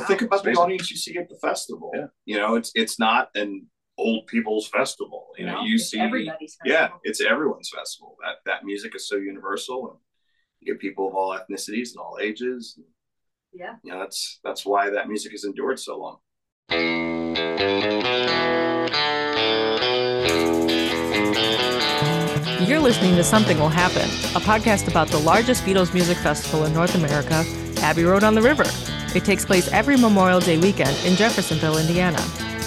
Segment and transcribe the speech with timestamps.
[0.00, 1.90] Well, think about the audience you see at the festival.
[1.94, 2.06] Yeah.
[2.24, 3.66] You know, it's it's not an
[3.98, 5.28] old people's festival.
[5.38, 8.16] You know, No, you see everybody's Yeah, it's everyone's festival.
[8.22, 9.98] That that music is so universal and
[10.60, 12.78] you get people of all ethnicities and all ages.
[13.52, 13.76] Yeah.
[13.82, 16.18] You know, that's that's why that music has endured so long.
[22.66, 26.72] You're listening to Something Will Happen, a podcast about the largest Beatles music festival in
[26.72, 27.44] North America,
[27.78, 28.64] Abbey Road on the River.
[29.14, 32.20] It takes place every Memorial Day weekend in Jeffersonville, Indiana.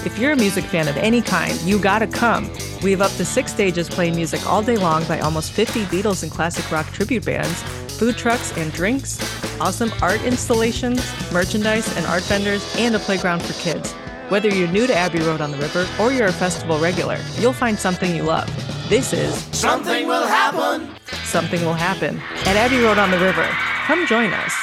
[0.06, 2.52] If you're a music fan of any kind, you gotta come.
[2.82, 6.22] We have up to six stages playing music all day long by almost 50 Beatles
[6.22, 7.62] and classic rock tribute bands,
[7.98, 9.22] food trucks and drinks,
[9.62, 13.94] awesome art installations, merchandise and art vendors, and a playground for kids.
[14.28, 17.54] Whether you're new to Abbey Road on the River or you're a festival regular, you'll
[17.54, 18.50] find something you love.
[18.90, 20.90] This is Something will happen.
[21.24, 23.48] Something Will Happen at Abbey Road on the River.
[23.88, 24.54] Come join us.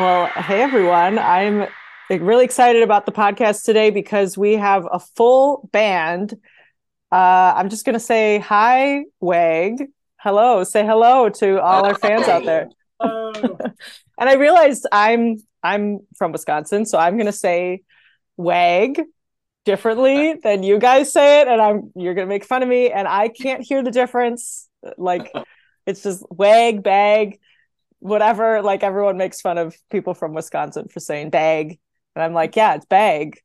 [0.00, 1.18] Well, hey everyone.
[1.18, 1.66] I'm
[2.08, 6.32] really excited about the podcast today because we have a full band.
[7.12, 9.88] Uh, I'm just going to say hi, Wag.
[10.16, 10.64] Hello.
[10.64, 12.70] Say hello to all our fans out there.
[13.00, 13.74] and
[14.18, 17.82] I realized I'm I'm from Wisconsin, so I'm going to say
[18.38, 19.02] Wag
[19.66, 22.90] differently than you guys say it and I'm you're going to make fun of me
[22.90, 25.30] and I can't hear the difference like
[25.84, 27.38] it's just wag bag
[28.00, 31.78] whatever like everyone makes fun of people from Wisconsin for saying bag
[32.16, 33.38] and I'm like yeah it's bag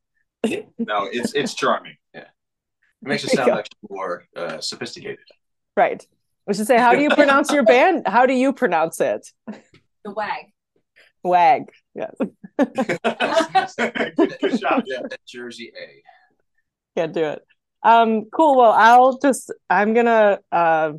[0.77, 1.95] No, it's it's charming.
[2.13, 2.21] Yeah.
[3.01, 5.19] It makes it sound like more uh, sophisticated.
[5.75, 6.05] right
[6.47, 10.11] I should say how do you pronounce your band how do you pronounce it The
[10.11, 10.45] wag.
[11.23, 11.63] wag
[11.95, 12.11] yeah
[12.59, 14.83] Good job.
[14.85, 16.03] Yeah, Jersey A.
[16.99, 17.41] can't do it
[17.83, 20.93] um cool well I'll just I'm gonna uh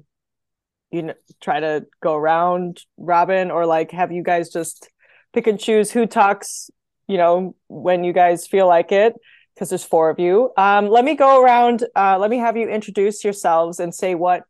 [0.96, 4.90] you know try to go around Robin or like have you guys just
[5.32, 6.70] pick and choose who talks
[7.06, 9.14] you know when you guys feel like it
[9.54, 12.68] because there's four of you um let me go around uh let me have you
[12.68, 14.42] introduce yourselves and say what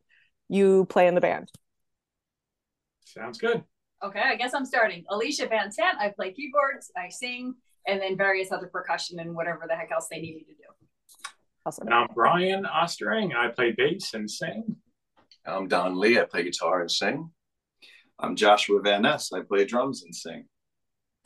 [0.48, 1.50] you play in the band
[3.16, 3.64] Sounds good.
[4.04, 5.04] Okay, I guess I'm starting.
[5.08, 5.98] Alicia Van Sant.
[5.98, 7.54] I play keyboards, I sing,
[7.86, 11.30] and then various other percussion and whatever the heck else they need me to do.
[11.64, 13.34] awesome And I'm Brian Ostering.
[13.34, 14.76] I play bass and sing.
[15.46, 16.18] I'm Don Lee.
[16.18, 17.30] I play guitar and sing.
[18.18, 19.32] I'm Joshua Van Ness.
[19.32, 20.46] I play drums and sing.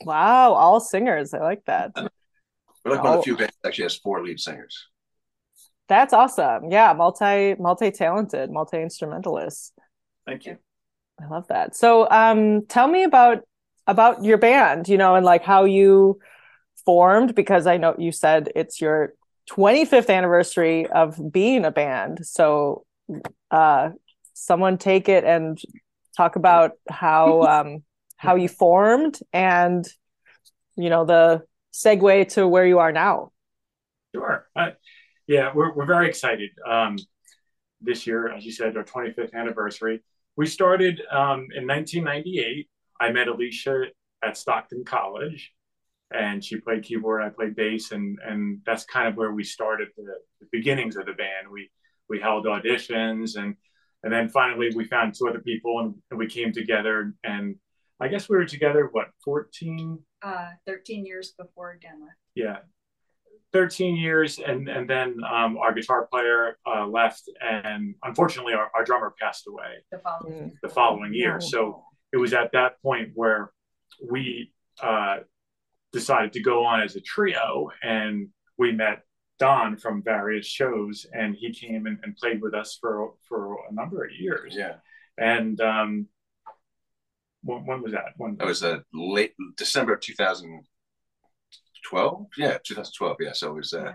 [0.05, 1.91] wow all singers I like that
[2.83, 3.17] We're like one of Oh.
[3.17, 4.87] the few bands that actually has four lead singers.
[5.87, 9.71] that's awesome yeah multi multi talented multi instrumentalists
[10.27, 10.57] Thank you.
[11.19, 11.75] I love that.
[11.75, 13.39] So um tell me about
[13.87, 16.19] about your band, you know, and like how you
[16.85, 19.13] formed because I know you said it's your
[19.51, 22.19] 25th anniversary of being a band.
[22.25, 22.85] So
[23.49, 23.89] uh
[24.41, 25.61] someone take it and
[26.17, 27.83] talk about how um
[28.17, 29.87] how you formed and
[30.75, 31.43] you know the
[31.73, 33.31] segue to where you are now.
[34.13, 34.47] Sure.
[34.55, 34.71] Uh,
[35.27, 36.49] yeah, we're, we're very excited.
[36.67, 36.97] Um,
[37.79, 40.01] this year, as you said, our 25th anniversary.
[40.35, 42.69] We started um, in 1998.
[42.99, 43.85] I met Alicia
[44.23, 45.53] at Stockton College,
[46.13, 47.23] and she played keyboard.
[47.23, 50.03] I played bass, and and that's kind of where we started the,
[50.41, 51.49] the beginnings of the band.
[51.51, 51.71] We
[52.09, 53.55] we held auditions, and
[54.03, 57.13] and then finally we found two other people, and, and we came together.
[57.23, 57.55] And
[57.99, 62.17] I guess we were together what 14 Uh, 13 years before Dan left.
[62.35, 62.57] yeah
[63.53, 68.83] 13 years and and then um, our guitar player uh, left and unfortunately our, our
[68.85, 70.51] drummer passed away The following.
[70.63, 71.39] the following year Oh.
[71.53, 71.83] so
[72.13, 73.51] it was at that point where
[74.09, 75.17] we uh,
[75.91, 79.01] decided to go on as a trio and we met
[79.45, 82.93] don from various shows and he came and, and played with us for
[83.27, 84.75] for a number of years Yeah.
[85.35, 85.91] and um
[87.47, 92.27] when, when was that when That was a late December of 2012.
[92.37, 93.17] Yeah, 2012.
[93.19, 93.33] Yeah.
[93.33, 93.93] So it was, uh, Yeah.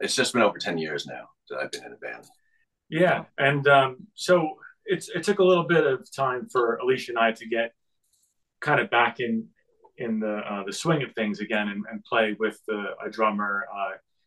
[0.00, 2.24] it's just been over 10 years now that I've been in the band.
[2.90, 4.32] Yeah, and um, so
[4.94, 7.68] it's it took a little bit of time for Alicia and I to get
[8.60, 9.34] kind of back in
[10.04, 13.52] in the uh, the swing of things again and, and play with the, a drummer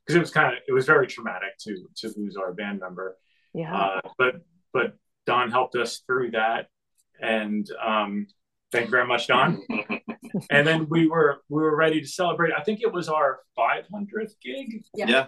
[0.06, 3.18] because it was kind of it was very traumatic to to lose our band member.
[3.54, 3.76] Yeah.
[3.76, 4.36] Uh, but
[4.74, 4.94] but
[5.26, 6.68] Don helped us through that,
[7.22, 8.28] and um,
[8.72, 9.62] thank you very much, Don.
[10.50, 12.54] and then we were we were ready to celebrate.
[12.58, 15.08] I think it was our 500th gig Yeah.
[15.08, 15.26] Yeah.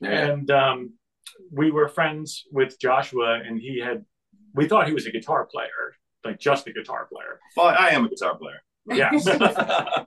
[0.00, 0.10] Yeah.
[0.10, 0.92] and um,
[1.50, 4.04] we were friends with Joshua, and he had
[4.54, 7.40] we thought he was a guitar player, like just a guitar player.
[7.56, 8.62] Well, I am a guitar player.
[8.86, 9.10] Yeah,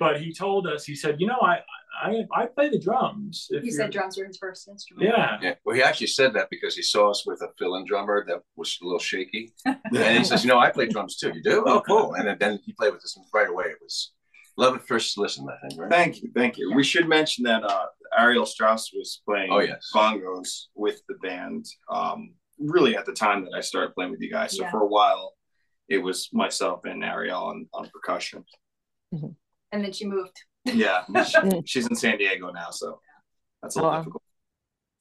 [0.00, 1.60] but he told us he said, you know, I
[2.02, 3.46] I I play the drums.
[3.50, 5.08] If He you're-" said drums were his first instrument.
[5.08, 5.54] yeah, Yeah.
[5.64, 8.78] Well, he actually said that because he saw us with a fill-in drummer that was
[8.82, 11.32] a little shaky, and he says, "You know, I play drums too.
[11.34, 11.64] You do?
[11.66, 14.12] Oh, cool!" And then, then he played with us, right away it was
[14.56, 15.90] Love at first listen, I think, right?
[15.90, 16.72] Thank you, thank you.
[16.74, 17.86] We should mention that uh,
[18.18, 19.88] Ariel Strauss was playing Oh, yes.
[19.94, 21.64] bongos with the band.
[21.90, 24.70] Um, really, at the time that I started playing with you guys, so Yeah.
[24.70, 25.32] for a while,
[25.88, 28.44] it was myself and Ariel on, on percussion.
[29.12, 30.36] And then she moved.
[30.64, 33.00] Yeah, she- she's in San Diego now, so
[33.62, 33.98] that's a little wow.
[33.98, 34.22] difficult.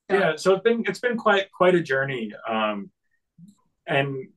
[0.09, 2.89] yeah so it's been it's been quite quite a journey um
[3.87, 4.27] and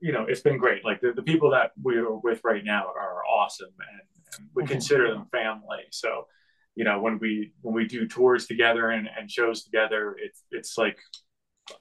[0.00, 3.22] you know it's been great like the, the people that we're with right now are
[3.26, 4.00] awesome and,
[4.38, 4.68] and we Mhm.
[4.68, 6.26] consider them family so
[6.74, 10.78] you know when we when we do tours together and, and shows together it's it's
[10.78, 10.98] like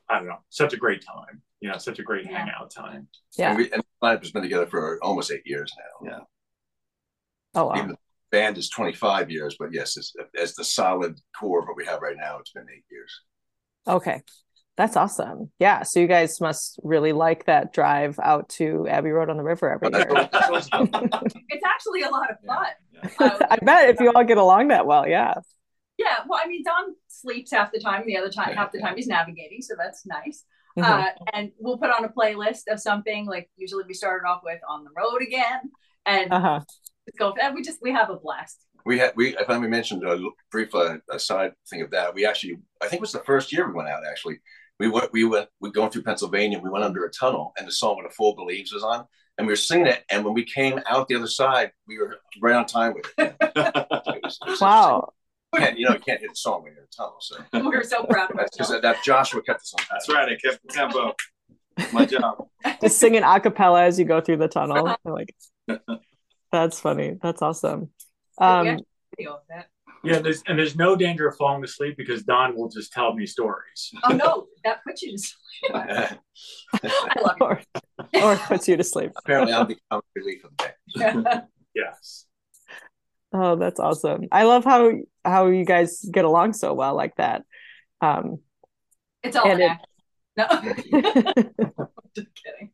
[0.09, 2.37] i don't know such a great time you know such a great Yeah.
[2.39, 3.07] hangout time
[3.37, 3.49] Yeah.
[3.51, 6.09] And, we, and the lineup has been together for almost eight years now.
[6.09, 6.19] Yeah.
[7.53, 7.75] Oh wow.
[7.77, 7.97] Even the
[8.35, 12.01] band is 25 years, but yes, as, as the solid core of what we have
[12.01, 13.21] right now, it's been eight years.
[13.87, 14.21] Okay.
[14.77, 15.51] That's awesome.
[15.57, 15.83] Yeah.
[15.83, 19.71] So you guys must really like that drive out to Abbey Road on the River
[19.71, 20.05] every year.
[20.31, 21.21] that's always- that's always fun.
[21.47, 22.67] It's actually a lot of fun.
[22.91, 23.09] Yeah.
[23.19, 25.35] Uh, I bet if you all get along that well, yeah.
[25.97, 28.97] Yeah, well, I mean, Don sleeps half the time, the other time, half the time
[28.97, 30.43] he's navigating, so that's nice.
[30.77, 30.83] Mhm.
[30.83, 34.59] Uh, and we'll put on a playlist of something like usually we started off with
[34.67, 35.71] "On the Road Again,"
[36.05, 36.59] and uh-huh.
[37.05, 37.33] Just go.
[37.41, 38.65] And we just we have a blast.
[38.85, 40.17] we had we if I may mention a
[40.51, 43.67] brief uh, aside thing of that we actually I think it was the first year
[43.67, 44.39] we went out actually
[44.79, 47.71] we went we went we going through Pennsylvania we went under a tunnel and the
[47.71, 49.05] song What a Fool Believes" was on
[49.37, 52.17] and we were singing it and when we came out the other side we were
[52.41, 53.35] right on time with it.
[53.41, 55.13] It was- it was Wow.
[55.59, 57.61] And you know you can't hit a song when you're in a tunnel so we
[57.77, 58.81] were so proud of that's because ourselves.
[58.81, 59.87] that, that Joshua kept us on Time.
[59.91, 60.29] That's right.
[60.29, 61.13] I kept the tempo.
[61.93, 62.47] My job.
[62.81, 64.95] Just singing a cappella as you go through the tunnel.
[65.05, 65.33] Like
[66.51, 67.15] that's funny.
[67.21, 67.89] That's awesome.
[68.39, 68.79] Yeah, Um have
[69.17, 69.67] video of that.
[70.03, 73.25] yeah there's and there's no danger of falling asleep because don will just tell me
[73.25, 75.71] stories Oh no, that puts you to sleep.
[75.73, 77.61] I love or,
[78.21, 79.11] or puts you to sleep.
[79.17, 81.39] Apparently I'm the comic relief of the day.
[81.75, 82.25] yes
[83.37, 84.27] Oh, that's awesome.
[84.31, 84.91] I love how
[85.25, 87.43] how you guys get along so well like that.
[88.01, 88.39] Um
[89.23, 89.87] it's all And an it- act.
[90.37, 90.47] No,
[92.15, 92.71] just kidding.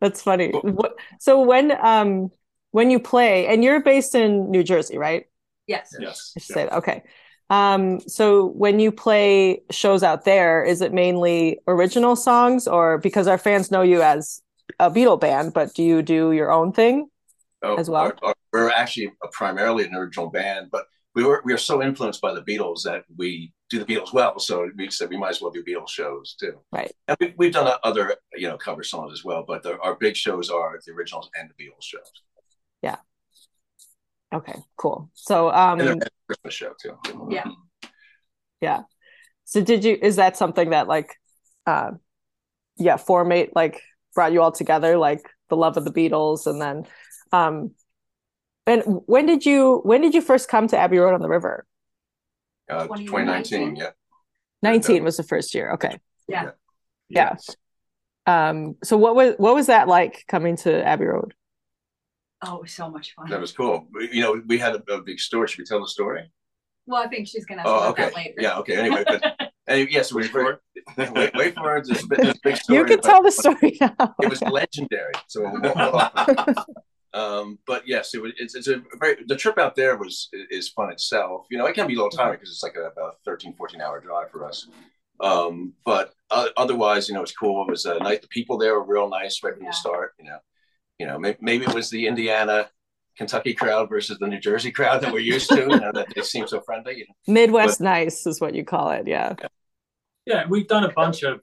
[0.00, 0.50] that's funny.
[0.52, 2.30] What, so when um
[2.76, 5.24] when you play and you're based in New Jersey, right?
[5.66, 5.96] Yes.
[5.98, 6.74] yes I should say that.
[6.74, 7.04] Okay.
[7.48, 13.28] Um, so when you play shows out there, is it mainly original songs or because
[13.28, 14.42] our fans know you as
[14.78, 17.08] a Beatle band, but do you do your own thing?
[17.62, 18.02] Oh, As well?
[18.02, 20.84] our- our- we're actually a primarily an original band, but
[21.14, 24.38] we were we are so influenced by the Beatles that we do the Beatles well.
[24.38, 26.54] So we said we might as well do Beatles shows too.
[26.72, 26.92] Right.
[27.08, 30.14] And we, we've done other you know cover songs as well, but the, our big
[30.14, 32.12] shows are the originals and the Beatles shows,
[34.32, 35.10] Okay, cool.
[35.14, 36.04] So um and
[36.44, 36.98] the show too.
[38.60, 38.82] Yeah.
[39.44, 41.14] so did you is that something that like
[41.66, 41.92] uh
[42.76, 43.80] yeah, formate like
[44.14, 46.86] brought you all together, like the love of the Beatles and then
[47.32, 47.70] um
[48.66, 51.64] and when did you when did you first come to Abbey Road on the River?
[52.68, 53.90] Uh, 2019, yeah.
[54.62, 55.72] 19 was the first year.
[55.72, 55.98] Okay.
[56.28, 56.50] Yeah.
[57.08, 57.56] yes
[58.26, 61.34] Um so what was what was that like coming to Abbey Road?
[62.46, 63.28] Oh, it was so much fun.
[63.30, 63.86] That was cool.
[63.92, 65.48] We, you know, we had a, a big story.
[65.48, 66.30] Should we tell the story?
[66.86, 68.04] Well, I think she's gonna Oh, about okay.
[68.04, 68.34] that later.
[68.38, 68.76] Yeah, okay.
[68.76, 69.22] Anyway, but
[69.66, 70.50] and yes, we Wait for
[70.96, 71.12] it.
[71.14, 71.86] wait, wait for it.
[71.86, 72.78] There's a bit- there's a big story.
[72.78, 74.14] You can tell the story now.
[74.22, 75.12] it was legendary.
[75.26, 75.44] So,
[77.14, 78.32] um, but yes, it was.
[78.38, 79.16] It's, it's a very.
[79.26, 81.46] The trip out there was is fun itself.
[81.50, 83.54] You know, it can be a little tiring because it's like a, about a 13,
[83.54, 84.68] 14 hour drive for us.
[85.18, 87.64] Um, but uh, otherwise, you know, it's cool.
[87.66, 88.20] It was uh, nice.
[88.20, 89.70] The people there were real nice right from Yeah.
[89.70, 90.12] the start.
[90.18, 90.38] You know,
[90.98, 92.68] you know, maybe, maybe it was the Indiana.
[93.16, 95.60] Kentucky crowd versus the New Jersey crowd that we're used to.
[95.60, 96.98] You know, that they seem so friendly.
[96.98, 97.32] You know.
[97.32, 99.06] Midwest nice is what you call it.
[99.06, 99.34] Yeah.
[100.26, 101.40] Yeah, we've done a bunch of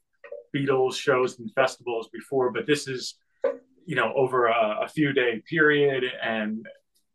[0.55, 3.15] Beatles shows and festivals before, but this is,
[3.87, 6.63] you know, over a, a few day period, and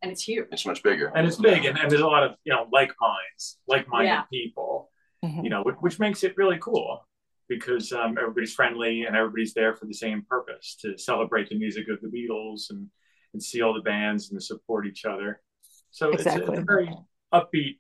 [0.02, 0.46] And it's huge.
[0.50, 1.12] It's much bigger.
[1.14, 4.08] and it's big, and, and there's a lot of you know like minds, like minded
[4.10, 4.22] Yeah.
[4.32, 4.90] people,
[5.24, 5.44] Mhm.
[5.44, 7.06] you know, which, which makes it really cool
[7.48, 11.88] because um, everybody's friendly and everybody's there for the same purpose to celebrate the music
[11.88, 12.88] of the Beatles and
[13.34, 15.42] and see all the bands and to support each other.
[15.90, 16.52] So it's, a, Exactly.
[16.54, 16.90] it's a very
[17.34, 17.78] upbeat,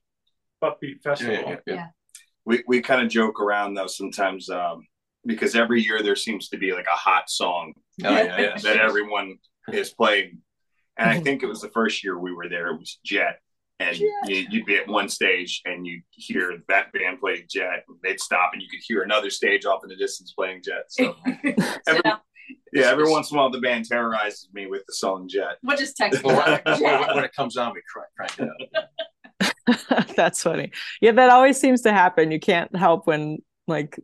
[0.62, 1.34] upbeat festival.
[1.34, 1.74] yeah, yeah, yeah.
[1.74, 1.86] Yeah.
[2.44, 4.86] we we kind of joke around though sometimes um,
[5.24, 7.72] because every year there seems to be like a hot song
[8.04, 8.56] Oh, yeah, yeah.
[8.62, 9.38] that everyone
[9.72, 10.38] is playing.
[10.98, 11.24] And I Mhm.
[11.24, 13.40] think it was the first year we were there, it was Jet.
[13.80, 17.96] And you, you'd be at one stage and you'd hear that band playing Jet, and
[18.02, 20.84] they'd stop and you could hear another stage off in the distance playing Jet.
[20.88, 21.14] So,
[21.86, 22.20] every, now,
[22.72, 25.58] yeah, every once in a while the band terrorizes me with the song Jet.
[25.62, 26.82] we'll just text each Well, other.
[26.82, 30.14] when, when it comes on, we crank, crank it up.
[30.16, 30.72] That's funny.
[31.00, 32.32] Yeah, that always seems to happen.
[32.32, 33.98] You can't help when like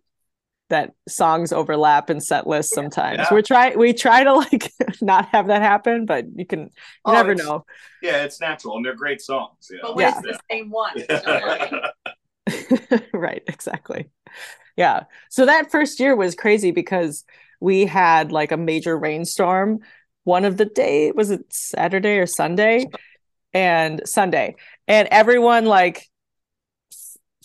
[0.70, 3.18] that songs overlap in set lists sometimes.
[3.18, 3.28] Yeah.
[3.30, 6.68] We're try we try to like not have that happen, but you can you
[7.04, 7.64] Oh, never know.
[8.02, 9.68] Yeah, it's natural, and they're great songs.
[9.70, 9.82] You know?
[9.88, 10.18] But when Yeah.
[10.18, 10.92] it's the same one.
[12.46, 14.10] it's right, exactly.
[14.76, 15.04] Yeah.
[15.30, 17.24] So that first year was crazy because
[17.60, 19.80] we had like a major rainstorm.
[20.24, 22.86] One of the day was it Saturday or Sunday?
[23.52, 24.56] And Sunday.
[24.88, 26.08] And everyone like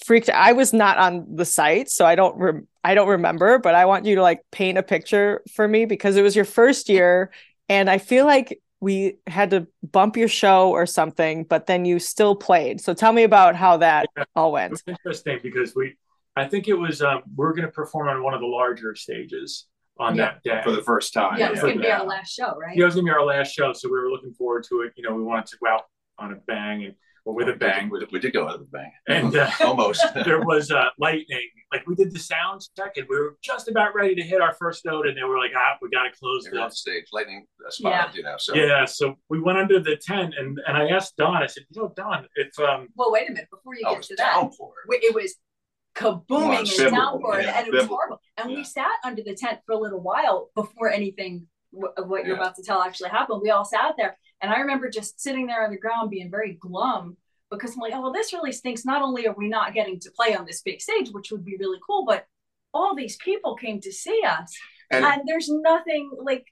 [0.06, 3.76] freaked I was not on the site, so I don't rem- I don't remember, but
[3.76, 6.90] I want you to like paint a picture for me because it was your first
[6.90, 7.32] year
[7.68, 12.00] and I feel like we had to bump your show or something, but then you
[12.00, 12.80] still played.
[12.80, 14.72] So tell me about how that all It went.
[14.72, 15.98] was interesting because we,
[16.38, 18.96] I think it was, um, we are going to perform on one of the larger
[18.96, 19.68] stages
[20.00, 20.36] on Yeah.
[20.36, 20.62] that day.
[20.64, 21.38] for the first time.
[21.38, 21.70] yeah, it's Yeah.
[21.72, 22.74] gonna be our last show, right?
[22.78, 23.74] Yeah, it was going to be our last show.
[23.74, 24.94] So we were looking forward to it.
[24.96, 25.82] You know, we wanted to go out
[26.18, 26.96] on a bang and,
[27.30, 27.90] or with a bang.
[27.90, 28.92] We, we did go out with a bang.
[29.08, 30.04] And uh, Almost.
[30.26, 31.48] there was uh, lightning.
[31.72, 34.54] Like we did the sound check and we were just about ready to hit our
[34.56, 35.06] first note.
[35.08, 38.16] And they were like, ah, we got to close You're the stage, lightning uh, spotted,
[38.16, 38.36] you know.
[38.40, 41.36] So Yeah, so we went under the tent, and and I asked Don.
[41.44, 43.98] I said, "You know, Don, if um, Well, wait a minute before you I get
[44.00, 44.34] was to that.
[44.34, 44.74] downpour.
[44.88, 45.36] we- It was
[45.96, 48.20] kabooming and biblical, downpouring, yeah, and it was horrible.
[48.38, 48.58] And yeah.
[48.58, 51.48] we sat under the tent for a little while before anything w-
[51.98, 52.42] of what you're Yeah.
[52.42, 53.42] about to tell actually happened.
[53.42, 56.54] We all sat there, and I remember just sitting there on the ground being very
[56.54, 57.18] glum
[57.52, 58.86] because I'm like, oh well, this really stinks.
[58.86, 61.58] Not only are we not getting to play on this big stage, which would be
[61.58, 62.26] really cool, but
[62.74, 64.56] all these people came to see us,
[64.92, 66.46] And- and, there's nothing like.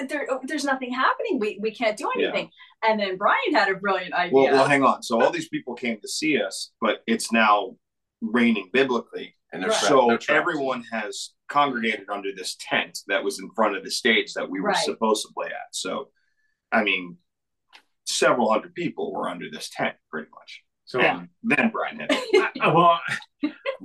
[0.00, 1.38] There, oh, there's nothing happening.
[1.38, 2.24] We we can't do Yeah.
[2.28, 2.50] anything.
[2.82, 4.34] And then Brian had a brilliant idea.
[4.34, 5.04] Well, well, hang on.
[5.04, 7.76] So all these people came to see us, but it's now
[8.20, 9.36] raining biblically.
[9.54, 9.76] And no Right.
[9.76, 10.40] so no travel.
[10.42, 14.60] everyone has congregated under this tent that was in front of the stage that we
[14.60, 14.76] were Right.
[14.84, 15.72] supposed to play at.
[15.72, 16.10] So,
[16.72, 17.18] I mean,
[18.04, 20.62] several hundred people were under this tent, pretty much.
[20.84, 22.08] so And then Brian had.
[22.12, 23.00] I, I- well,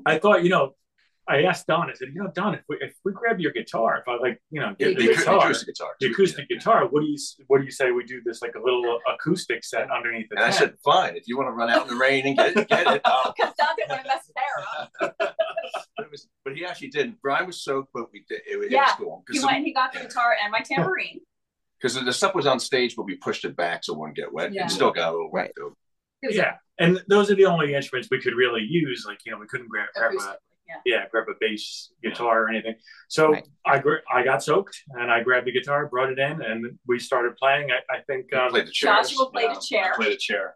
[0.05, 0.75] I thought you know,
[1.29, 1.89] I asked Don.
[1.89, 4.41] I said, you know, Don, if we if we grab your guitar, if I like,
[4.51, 5.89] you know, Yeah, get the, the guitar, acoustic guitar.
[6.00, 7.17] the acoustic guitar, what do you
[7.48, 10.45] what do you say we do this like a little acoustic set underneath the And
[10.45, 12.67] I said, fine, if you want to run out in the rain and get it,
[12.67, 13.01] get it.
[13.03, 14.36] Because Don didn't want to mess his
[14.81, 15.15] up.
[15.19, 17.21] but, it was, but he actually didn't.
[17.21, 18.41] Brian was soaked, but we did.
[18.48, 21.19] It, it Yeah, was cool He went and he got the guitar and my tambourine.
[21.79, 24.33] because the stuff was on stage, but we pushed it back so it wouldn't get
[24.33, 24.51] wet.
[24.53, 24.65] Yeah.
[24.65, 25.51] It still got a little wet Right.
[25.55, 25.74] though.
[26.21, 29.05] Yeah, and those are the only instruments we could really use.
[29.07, 30.75] Like you know, we couldn't grab, grab a acoustic, yeah.
[30.85, 32.75] yeah, grab a bass guitar or anything.
[33.07, 33.47] So Right.
[33.65, 36.99] I gr- I got soaked and I grabbed the guitar, brought it in, and we
[36.99, 37.69] started playing.
[37.71, 39.09] I, I think um, played the chairs.
[39.09, 39.93] Joshua played Yeah, a chair.
[39.93, 40.55] I played a chair.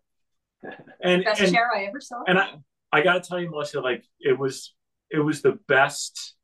[1.03, 2.24] and Best and, chair I ever saw.
[2.27, 2.53] and I
[2.91, 4.74] I gotta tell you, Melissa, like it was
[5.10, 6.36] it was the best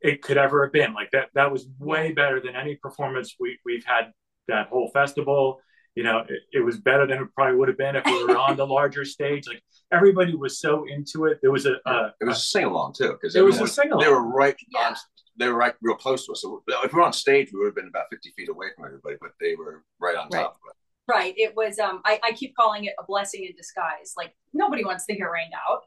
[0.00, 0.92] it could ever have been.
[0.94, 4.12] Like that that was way better than any performance we we've had
[4.48, 5.60] that whole festival.
[5.96, 8.36] You know, it, it was better than it probably would have been if we were
[8.38, 9.48] on the larger stage.
[9.48, 11.38] Like everybody was so into it.
[11.42, 14.00] There was a, a It was a sing along too because It was a sing-along.
[14.04, 14.88] They were right Yeah.
[14.90, 14.96] on.
[15.36, 16.42] They were right real close to us.
[16.42, 18.84] So if we were on stage, we would have been about fifty feet away from
[18.86, 20.42] everybody, but they were right on Right.
[20.42, 20.76] top of it.
[21.12, 21.34] right.
[21.36, 24.14] It was um I, I keep calling it a blessing in disguise.
[24.16, 25.80] Like nobody wants to hear rained out,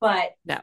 [0.00, 0.60] but No.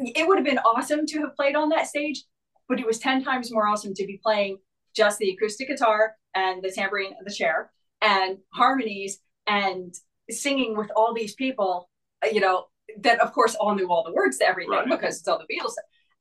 [0.00, 2.24] it would have been awesome to have played on that stage,
[2.68, 4.58] but it was 10 times more awesome to be playing
[4.94, 7.70] just the acoustic guitar and the tambourine and the chair
[8.02, 9.94] and harmonies and
[10.30, 11.88] singing with all these people,
[12.32, 12.66] you know,
[12.98, 14.88] that of course all knew all the words to everything Right.
[14.88, 15.72] because it's all the Beatles.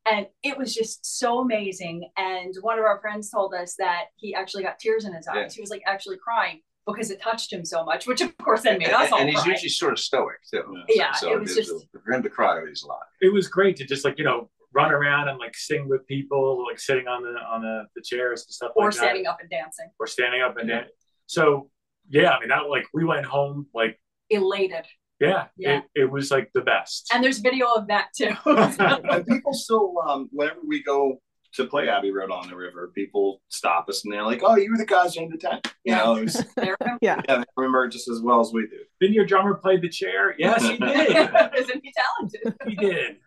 [0.05, 2.09] And it was just so amazing.
[2.17, 5.35] And one of our friends told us that he actually got tears in his eyes.
[5.35, 5.49] Yeah.
[5.55, 8.75] He was like actually crying because it touched him so much, which of course then
[8.75, 9.51] And, made us all and he's cry.
[9.51, 10.63] usually sort of stoic too.
[10.87, 13.01] Yeah, so it was just- a, for him to cry is a lot.
[13.21, 14.49] it was great to just like you know
[14.83, 18.45] run around and like sing with people, like sitting on the on the, the chairs
[18.45, 20.85] and stuff or like standing that, up and dancing, or standing up and dan-
[21.27, 21.69] so
[22.09, 24.85] yeah, I mean that like we went home like elated.
[25.19, 25.77] yeah, Yeah.
[25.95, 27.09] It, it was like the best.
[27.13, 28.31] And there's video of that too.
[28.45, 31.19] And people still, um, whenever we go
[31.53, 34.69] to play Abbey Road on the River, people stop us and they're like, "Oh, you
[34.71, 36.03] were the guys in the tent." You Yeah.
[36.03, 36.97] know, it was, There we go.
[37.01, 37.21] Yeah.
[37.27, 38.77] yeah, they remember just as well as we do.
[39.01, 40.35] Didn't your drummer play the chair?
[40.37, 41.29] Yes, he did.
[41.57, 42.55] Isn't he talented?
[42.67, 43.17] he did.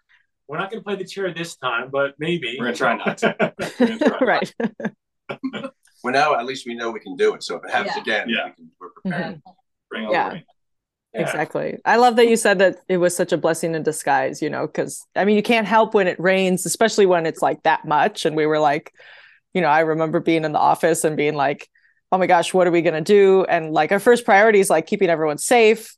[0.48, 3.18] We're not going to play the chair this time, but maybe We're gonna try not
[3.18, 3.52] to.
[3.80, 4.18] We're try.
[4.20, 4.54] right.
[6.04, 7.44] Well, now at least we know we can do it.
[7.44, 8.02] So if it happens Yeah.
[8.02, 8.46] again, Yeah.
[8.46, 9.34] we can, we're prepared.
[9.36, 9.50] Mm-hmm.
[9.88, 10.28] Bring Yeah.
[10.32, 10.42] rain.
[11.14, 11.20] Yeah.
[11.20, 11.78] Exactly.
[11.84, 14.66] I love that you said that it was such a blessing in disguise, you know,
[14.66, 18.24] because I mean, you can't help when it rains, especially when it's like that much.
[18.26, 18.92] And we were like,
[19.54, 21.68] you know, I remember being in the office and being like,
[22.10, 23.44] oh my gosh, what are we going to do?
[23.44, 25.96] And like our first priority is like keeping everyone safe.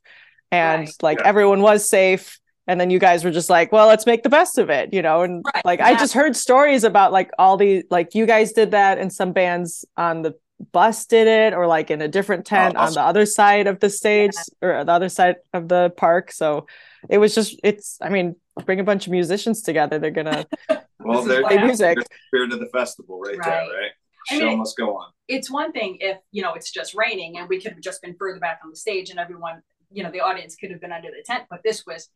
[0.51, 0.95] And Right.
[1.01, 1.27] like Yeah.
[1.29, 2.39] everyone was safe.
[2.67, 5.01] And then you guys were just like, well, let's make the best of it, you
[5.01, 5.21] know?
[5.21, 5.65] And Right.
[5.65, 9.11] like I just heard stories about like all the, like you guys did that and
[9.13, 10.35] some bands on the
[10.71, 13.79] bus did it or like in a different oh, tent on the other side of
[13.81, 14.31] the stage
[14.61, 16.65] or the other side of the park so
[17.09, 20.45] it was just it's i mean bring a bunch of musicians together they're gonna
[20.99, 21.95] Well, they're Play music.
[21.97, 23.45] There's the spirit of the festival right, Right.
[23.45, 23.91] there, right?
[24.31, 25.11] I Show mean, must go on.
[25.27, 28.15] it's one thing if you know it's just raining and we could have just been
[28.17, 31.09] further back on the stage and everyone you know the audience could have been under
[31.09, 32.09] the tent but this was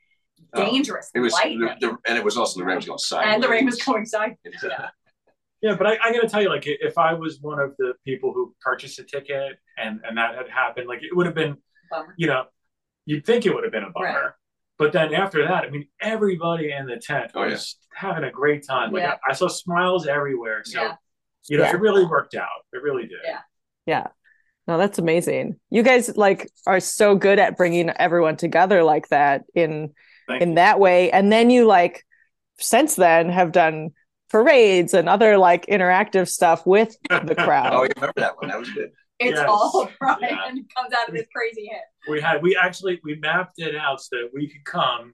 [0.54, 3.36] Oh, dangerous It was, the, the, and it was also the rain was going sideways.
[3.36, 4.90] and the rain was going side Yeah.
[5.62, 7.94] Yeah, but I, I got to tell you, like, if I was one of the
[8.06, 11.58] people who purchased a ticket and and that had happened, like, it would have been,
[11.92, 12.46] bummer you know,
[13.06, 14.08] you'd think it would have been a bummer.
[14.08, 14.32] Right.
[14.78, 17.50] But then after that, I mean, everybody in the tent Oh, yeah.
[17.52, 18.94] was having a great time.
[18.94, 19.16] Like, Yeah.
[19.28, 20.62] I, I saw smiles everywhere.
[20.64, 20.96] So, Yeah.
[21.50, 21.72] you know, Yeah.
[21.76, 22.48] it really worked out.
[22.72, 23.20] It really did.
[23.26, 23.40] Yeah.
[23.86, 24.08] Yeah.
[24.66, 25.60] No, that's amazing.
[25.70, 29.94] You guys like are so good at bringing everyone together like that in
[30.30, 30.56] Thank in you.
[30.56, 32.06] that way and then you like
[32.60, 33.90] since then have done
[34.30, 37.74] parades and other like interactive stuff with the crowd.
[37.74, 37.84] Oh, crowd.
[37.84, 38.48] you remember that one?
[38.50, 38.92] That was good.
[39.20, 39.46] it's Yes.
[39.50, 40.48] all right Yeah.
[40.48, 43.76] and it comes out of this crazy hit we had we actually we mapped it
[43.76, 45.14] out so that we could come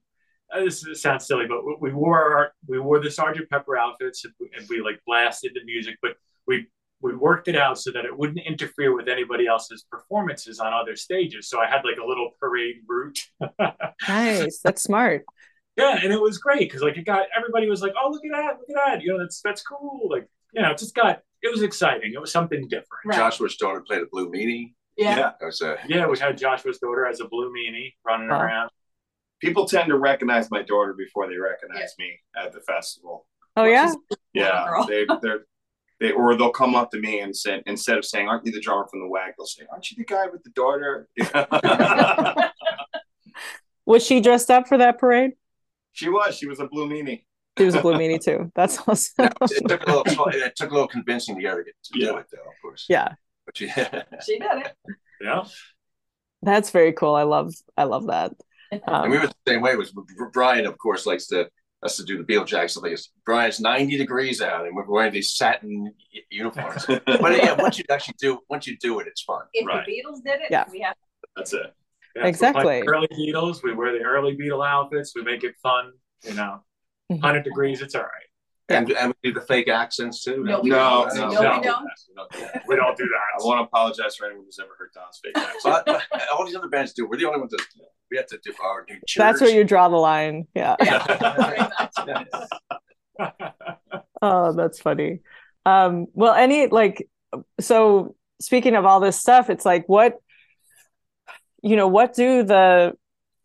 [0.53, 4.23] uh, this sounds silly but we- we wore our we wore the sergeant pepper outfits
[4.25, 6.11] and we, and we like blasted the music but
[6.45, 6.67] we
[7.01, 10.95] we worked it out so that it wouldn't interfere with anybody else's performances on other
[10.95, 13.19] stages so i had like a little parade route
[14.07, 14.59] Nice.
[14.63, 15.23] That's smart.
[15.77, 18.31] yeah and it was great because like it got everybody was like oh look at
[18.31, 21.19] that look at that you know that's that's cool like you know it just got
[21.43, 23.17] it was exciting it was something different Right.
[23.17, 24.73] Joshua's daughter played a blue meanie.
[24.97, 25.31] yeah, Yeah.
[25.41, 28.41] Was uh, yeah we had joshua's daughter as a blue meanie running Wow.
[28.41, 28.69] around
[29.41, 33.27] People tend to recognize my daughter before they recognize me at the festival.
[33.57, 33.91] Oh yeah.
[34.33, 35.45] Yeah, they they're
[35.99, 38.59] they or they'll come up to me and say instead of saying, "Aren't you the
[38.61, 41.07] drummer from the WAG?" They'll say, "Aren't you the guy with the daughter?"
[43.85, 45.31] Was she dressed up for that parade?
[45.93, 46.35] she was.
[46.35, 47.23] She was a blue meanie.
[47.57, 48.51] She was a blue meanie too.
[48.55, 49.29] That's awesome.
[49.41, 52.25] it took a little it took a little convincing to get her to do it
[52.31, 52.85] though, of course.
[52.89, 53.13] yeah.
[53.45, 53.67] But she,
[54.25, 54.75] she did it
[55.21, 55.43] yeah
[56.41, 57.13] That's very cool.
[57.15, 58.33] I love I love that.
[58.71, 59.71] and Um, we were the same way.
[59.71, 59.93] It was
[60.33, 61.47] Brian, of course, likes to
[61.85, 62.83] us to do the Beal Jack stuff.
[62.83, 65.93] Like it's Brian's ninety degrees out, and we're wearing these satin
[66.29, 66.85] uniforms.
[66.87, 67.03] but
[67.37, 69.43] yeah, once you actually do, once you do it, it's fun.
[69.53, 69.85] if Right.
[69.85, 70.65] the beatles did it Yeah.
[70.71, 70.95] we have
[71.35, 71.73] That's it.
[72.15, 72.63] Yeah, Exactly.
[72.63, 73.61] playing early Beatles.
[73.63, 75.13] We wear the early Beatle outfits.
[75.15, 75.91] We make it fun.
[76.23, 76.63] You know,
[77.11, 77.19] Mhm.
[77.21, 77.81] 100 degrees.
[77.81, 78.29] It's all right.
[78.67, 80.43] And, and we do the fake accents too.
[80.43, 81.17] No, we No, don't.
[81.17, 81.57] no, no, no.
[81.59, 83.03] we don't We don't do
[83.39, 85.83] I want to apologize for anyone who's ever heard Don's fake accent.
[85.85, 87.07] But, but all these other bands do.
[87.07, 87.61] We're the only ones that
[88.09, 89.15] we have to do our new church.
[89.17, 90.47] that's where you draw the line.
[90.55, 90.75] Yeah.
[90.81, 91.69] yeah
[94.21, 95.19] Oh, that's funny.
[95.65, 97.07] Um, well, any like
[97.59, 100.17] so speaking of all this stuff, it's like what
[101.61, 102.93] you know, what do the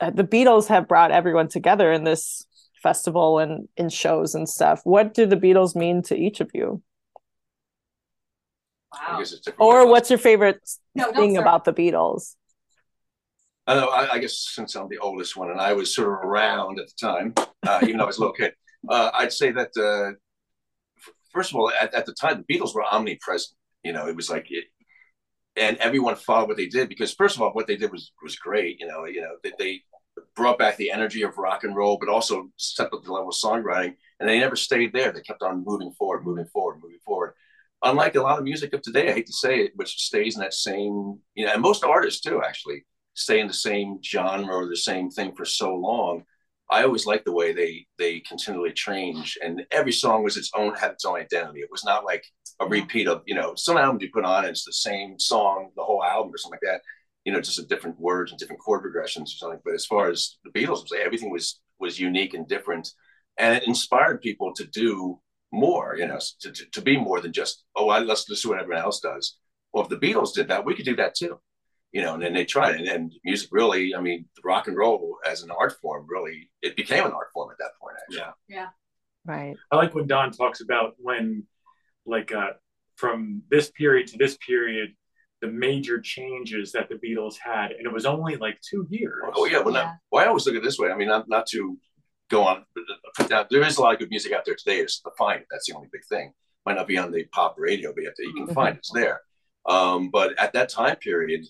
[0.01, 2.47] the Beatles have brought everyone together in this
[2.83, 4.81] festival and in shows and stuff.
[4.85, 6.83] What do the Beatles mean to each of you?
[8.93, 10.61] Wow guess it's different Or what's your favorite
[10.95, 11.45] no thing start.
[11.45, 12.35] about the Beatles?
[13.67, 13.89] I know.
[13.89, 16.87] I, I guess since I'm the oldest one, and I was sort of around at
[16.89, 17.35] the time,
[17.67, 18.55] uh, even though I was a little kid,
[18.89, 20.11] uh, I'd say that uh,
[20.99, 23.55] f- first of all, at, at the time, the Beatles were omnipresent.
[23.85, 24.65] You know, it was like it,
[25.57, 28.37] and everyone followed what they did because first of all, what they did was was
[28.37, 28.81] great.
[28.81, 29.83] You know, you know they, they
[30.35, 33.35] brought back the energy of rock and roll, but also stepped up the level of
[33.35, 33.97] songwriting.
[34.19, 35.13] And they never stayed there.
[35.13, 37.35] They kept on moving forward, moving forward, moving forward.
[37.83, 40.43] Unlike a lot of music of today, I hate to say it, which stays in
[40.43, 44.69] that same, you know, and most artists too, actually stay in the same genre or
[44.69, 46.25] the same thing for so long.
[46.71, 50.75] I always liked the way they they continually change, and every song was its own
[50.75, 51.61] had its own identity.
[51.61, 52.25] It was not like
[52.61, 55.71] a repeat of you know some album you put on and it's the same song
[55.77, 56.83] the whole album or something like that.
[57.25, 59.61] You know, just a different words and different chord progressions or something.
[59.65, 62.89] But as far as the Beatles, everything was was unique and different,
[63.39, 65.21] and it inspired people to do
[65.53, 65.97] more.
[65.97, 68.61] You know, to to, to be more than just oh, I, let's just do what
[68.61, 69.37] everyone else does.
[69.73, 71.41] Well, if the Beatles did that, we could do that too
[71.93, 75.17] you know, and then they tried and, And music really, I mean, rock and roll
[75.27, 78.33] as an art form really, it became an art form at that point, actually.
[78.49, 78.69] Yeah.
[79.25, 79.57] Right.
[79.71, 81.45] I like when Don talks about when,
[82.07, 82.53] like, uh,
[82.97, 84.95] from this period to this period,
[85.41, 89.23] the major changes that the Beatles had, and it was only like two years.
[89.35, 89.61] Oh, yeah.
[89.61, 89.85] Well, Yeah.
[89.85, 90.91] Not, well, I always look at it this way.
[90.91, 91.79] I mean, not, not to
[92.31, 92.85] go on, but
[93.17, 94.79] put down, there is a lot of good music out there today.
[94.79, 95.47] It's to find it.
[95.51, 96.33] That's the only big thing.
[96.67, 98.79] Might not be on the pop radio, but you, have to, you can find it.
[98.79, 99.23] It's there.
[99.67, 101.47] Um, but at that time period,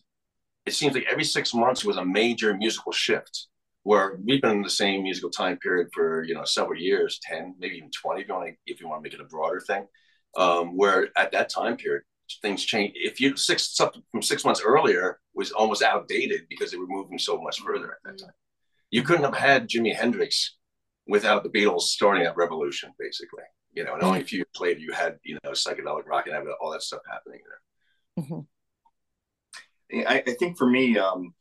[0.66, 3.48] it seems like every six months was a major musical shift
[3.82, 7.54] where we've been in the same musical time period for you know several years 10
[7.58, 9.60] maybe even 20 if you want to if you want to make it a broader
[9.60, 9.86] thing
[10.36, 12.02] um, where at that time period
[12.42, 12.92] things change.
[12.94, 17.18] If you six something from six months earlier was almost outdated because they were moving
[17.18, 18.34] so much further at that time.
[18.90, 20.56] You couldn't have had jimi hendrix
[21.06, 23.44] without the beatles starting that revolution basically.
[23.72, 26.36] You know and only a few years later you had you know psychedelic rock and
[26.60, 28.24] all that stuff happening there.
[28.24, 28.46] Mhm.
[29.92, 31.34] I, I think for me, um,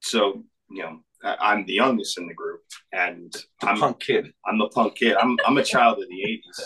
[0.00, 2.60] so you know, I, I'm the youngest in the group,
[2.92, 4.32] and the I'm punk kid.
[4.46, 5.16] I'm the punk kid.
[5.16, 6.64] I'm I'm a child of the '80s,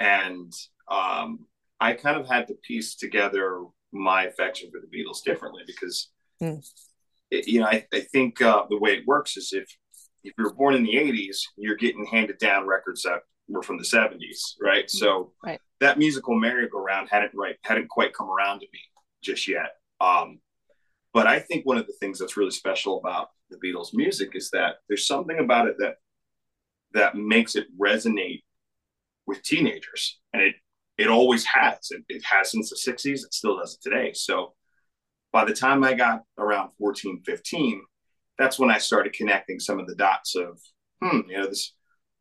[0.00, 0.52] and
[0.88, 1.46] um,
[1.80, 6.10] I kind of had to piece together my affection for the Beatles differently because,
[6.42, 6.64] Mm.
[7.30, 9.68] it, you know, I, I think uh, the way it works is if
[10.24, 13.84] if you're born in the '80s, you're getting handed down records that were from the
[13.84, 14.88] '70s, right?
[14.90, 15.60] So Right.
[15.80, 18.80] that musical merry-go-round hadn't right hadn't quite come around to me
[19.22, 19.76] just yet.
[20.00, 20.40] Um,
[21.12, 24.48] but I think one of the things that's really special about the Beatles music is
[24.50, 25.96] that there's something about it that
[26.92, 28.42] that makes it resonate
[29.26, 30.54] with teenagers, and it
[31.00, 31.90] it always has.
[31.90, 33.24] It, it has since the 60s.
[33.24, 34.12] It still does it today.
[34.12, 34.54] So
[35.32, 37.82] by the time I got around 14, 15,
[38.38, 40.60] that's when I started connecting some of the dots of,
[41.02, 41.74] hmm, you know, this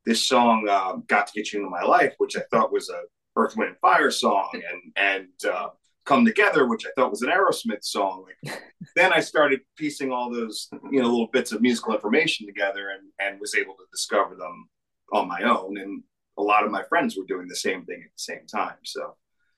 [0.06, 3.02] this song uh, "Got to Get You Into My Life," which I thought was a
[3.36, 5.70] Earth, Wind, and Fire song, and and uh,
[6.06, 8.26] "Come Together," which I thought was an Aerosmith song.
[8.44, 8.62] Like,
[8.96, 13.10] then I started piecing all those, you know, little bits of musical information together, and
[13.20, 14.70] and was able to discover them
[15.13, 15.78] on my own.
[15.78, 16.04] And
[16.39, 18.78] a lot of my friends were doing the same thing at the same time.
[18.84, 19.15] So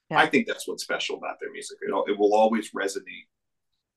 [0.10, 0.20] Yeah.
[0.24, 1.78] I think that's what's special about their music.
[1.82, 3.28] It, it will always resonate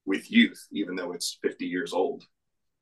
[0.05, 2.23] with youth, even though it's 50 years old.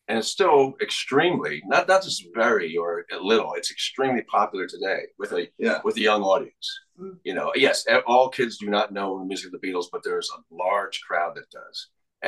[0.09, 3.51] and it's still extremely not not just very or a little.
[3.59, 5.79] It's extremely popular today with a Yeah.
[5.87, 6.67] with a young audience.
[7.01, 7.17] Mm.
[7.29, 7.77] You know, yes,
[8.11, 11.33] all kids do not know the music of the Beatles, but there's a large crowd
[11.37, 11.77] that does,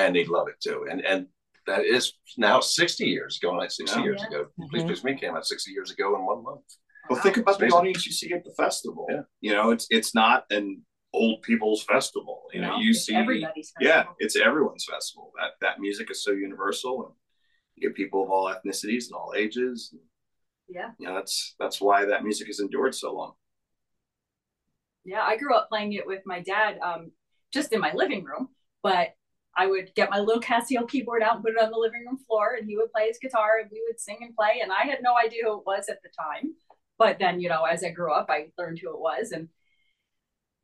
[0.00, 0.78] and they love it too.
[0.90, 1.20] And and
[1.66, 2.04] that is
[2.48, 4.04] now 60 years ago, like 60 Yeah.
[4.08, 4.28] years Yeah.
[4.28, 4.40] ago.
[4.70, 4.86] Please Mhm.
[4.88, 6.68] Please Me came out 60 years ago in one month.
[7.08, 9.06] Well, think about the audience you see at the festival.
[9.10, 9.22] Yeah.
[9.40, 12.44] You know, it's it's not an old people's festival.
[12.52, 15.32] You know, No, you see everybody's Yeah, it's everyone's festival.
[15.38, 17.14] That that music is so universal and
[17.76, 19.94] you get people of all ethnicities and all ages.
[20.68, 20.90] Yeah.
[20.98, 23.32] You know, that's that's why that music has endured so long.
[25.04, 27.12] Yeah, I grew up playing it with my dad, um,
[27.52, 28.48] just in my living room.
[28.82, 29.14] But
[29.56, 32.18] I would get my little Casio keyboard out and put it on the living room
[32.26, 34.60] floor, and he would play his guitar, and we would sing and play.
[34.62, 36.54] And I had no idea who it was at the time.
[36.98, 39.48] But then, you know, as I grew up, I learned who it was, and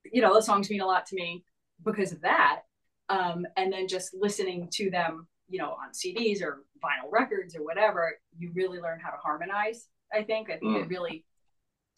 [0.05, 1.45] you know, the songs mean a lot to me
[1.85, 2.63] because of that.
[3.09, 7.65] Um, and then just listening to them, you know, on CDs or vinyl records or
[7.65, 9.89] whatever, you really learn how to harmonize.
[10.13, 10.51] I think.
[10.51, 11.25] I think it really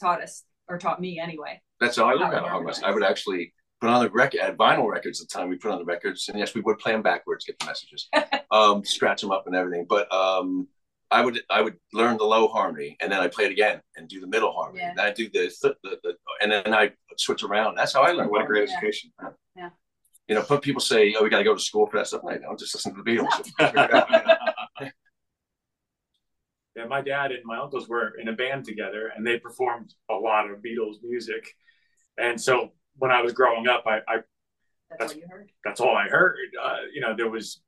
[0.01, 1.61] taught us, or taught me anyway.
[1.81, 2.83] That's how I learned How to harmonize.
[2.83, 5.71] I would actually put on the record at vinyl records at the time we put
[5.71, 8.09] on the records, and yes, we would play them backwards, get the messages,
[8.51, 9.87] um, scratch them up and everything.
[9.89, 10.69] But um,
[11.13, 14.09] I would I would learn the low harmony, and then I play it again and
[14.09, 14.81] do the middle harmony.
[14.81, 14.93] Yeah.
[14.97, 17.75] Then I do the, the, the and then I switch around.
[17.77, 18.31] That's how I learned.
[18.31, 18.77] What a great Yeah.
[18.77, 19.13] education.
[20.29, 22.23] You know, but people say, "Oh, we got to go to school for that stuff."
[22.25, 23.51] Like, no, just listen to the Beatles.
[26.75, 30.15] Yeah, my dad and my uncles were in a band together, and they performed a
[30.15, 31.47] lot of Beatles music.
[32.19, 34.17] And so when I was growing up, I, I
[34.99, 35.51] That's all you heard.
[35.65, 36.39] that's all I heard.
[36.63, 37.61] Uh, you know, there was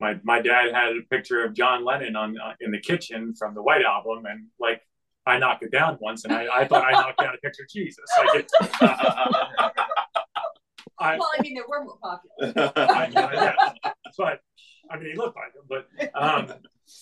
[0.00, 3.54] my my dad had a picture of John Lennon on uh, in the kitchen from
[3.54, 4.82] the White Album, and like
[5.26, 7.68] I knocked it down once, and I, I thought I knocked down a picture of
[7.68, 8.04] Jesus.
[8.18, 8.50] Like it,
[11.00, 12.72] I, Well, I mean, they were more popular.
[12.76, 13.54] I, yeah,
[14.16, 14.40] but
[14.90, 15.62] I mean, he looked like him.
[15.68, 15.86] But
[16.20, 16.52] um,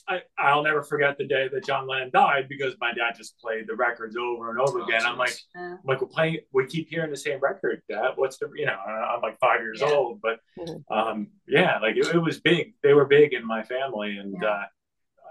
[0.08, 3.66] I, I'll never forget the day that John Lennon died because my dad just played
[3.66, 5.04] the records over and over Oh, again.
[5.04, 7.82] I'm like, Uh, I'm like, we're playing, we keep hearing the same record.
[7.88, 9.88] Dad, what's the, you know, I'm like five years Yeah.
[9.88, 10.82] old, but Mhm.
[10.90, 12.74] um, yeah, like it, it was big.
[12.82, 14.64] They were big in my family, and Yeah.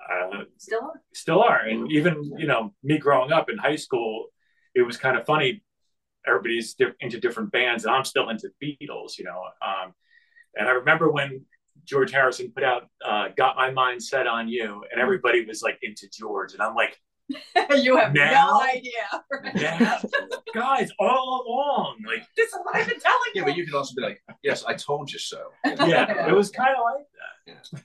[0.09, 1.01] uh, uh, still are.
[1.13, 1.59] still are.
[1.61, 4.27] And even you know, me growing up in high school,
[4.75, 5.63] it was kind of funny.
[6.27, 9.17] Everybody's into different bands, and I'm still into Beatles.
[9.17, 9.93] You know, um,
[10.55, 11.45] and I remember when
[11.83, 15.77] George Harrison put out uh, "Got My Mind Set on You," and everybody was like
[15.81, 16.97] into George, and I'm like,
[17.77, 18.49] you have Now?
[18.51, 18.91] no idea.
[19.61, 20.01] yeah,
[20.53, 23.41] guys, all along, like, this is what I've been telling you.
[23.41, 26.49] yeah, but you could also be like, "Yes, I told you so." yeah, it was
[26.51, 27.05] kind of like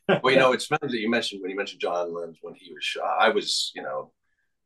[0.09, 0.23] that.
[0.23, 2.73] well, you know, it's funny that you mentioned when you mentioned John Lennon when he
[2.73, 3.17] was shot.
[3.19, 4.13] I was, you know,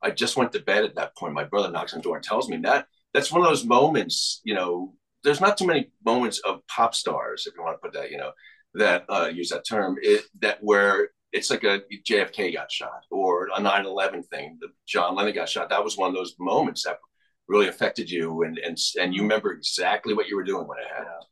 [0.03, 1.35] I just went to bed at that point.
[1.35, 2.87] My brother knocks on the door and tells me that.
[3.13, 4.95] That's one of those moments, you know.
[5.23, 8.19] There's not too many moments of pop stars, if you want to put that, you
[8.19, 8.33] know,
[8.75, 13.49] that uh, use that term, it, that where it's like a JFK got shot or
[13.57, 14.59] a 9/11 thing.
[14.61, 15.71] that John Lennon got shot.
[15.71, 16.99] That was one of those moments that
[17.49, 20.89] really affected you, and and and you remember exactly what you were doing when it
[20.89, 21.27] happened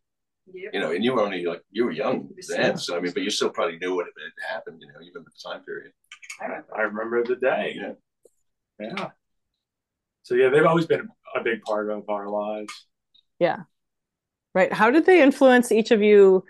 [0.53, 0.75] Yep.
[0.75, 3.23] you know, and you were only like you were young then, so I mean, but
[3.23, 5.93] you still probably knew what had happened, you know, even at the time period.
[6.41, 6.77] I remember.
[6.77, 7.77] I remember the day.
[7.77, 7.93] Yeah.
[8.81, 9.09] Yeah.
[10.25, 12.87] So yeah, they've always been a big part of our lives.
[13.39, 13.61] Yeah.
[14.55, 14.73] Right.
[14.73, 16.45] How did they influence each of you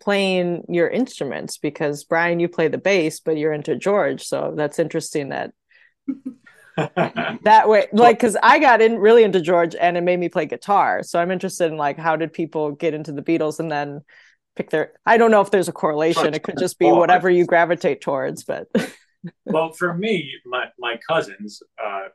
[0.00, 1.58] playing your instruments?
[1.58, 4.24] Because Brian, you play the bass, but you're into George.
[4.24, 5.52] So that's interesting that
[6.76, 10.46] that way, like, because I got in really into George and it made me play
[10.46, 11.02] guitar.
[11.02, 14.02] So I'm interested in like, how did people get into the Beatles and then
[14.56, 16.34] pick their, I don't know if there's a correlation.
[16.34, 18.68] It could just be whatever you gravitate towards, but
[19.44, 22.08] well, for me, my, my cousins uh,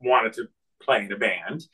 [0.00, 0.46] wanted to
[0.82, 1.66] play in a band.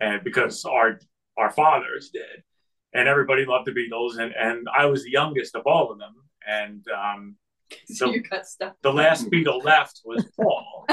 [0.00, 0.98] and because our
[1.36, 2.42] our fathers did,
[2.92, 6.14] and everybody loved the Beatles, and and I was the youngest of all of them,
[6.46, 7.36] and um,
[7.86, 8.74] So So- you got stuff.
[8.82, 10.86] the last Beatle left was Paul.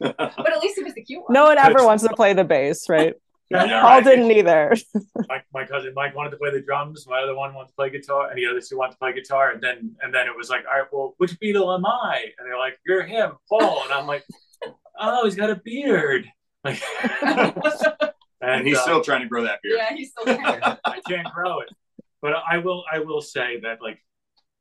[0.00, 1.32] But at least it was the cute one.
[1.32, 3.14] No one ever wants to play the bass, right?
[3.50, 4.04] Yeah, Paul right.
[4.04, 4.74] didn't either.
[5.26, 7.06] my, my cousin Mike wanted to play the drums.
[7.08, 9.52] My other one wanted to play guitar, and the other two wanted to play guitar.
[9.52, 12.26] And then and then it was like, all right, well, which Beatle am I?
[12.38, 13.84] And they're like, you're him, Paul.
[13.84, 14.22] And I'm like,
[15.00, 16.26] oh, he's got a beard.
[16.62, 16.82] Like,
[18.40, 19.78] and he's uh, still trying to grow that beard.
[19.78, 20.78] Yeah, he's still there.
[20.84, 21.68] I can't grow it.
[22.20, 23.98] But I will I will say that like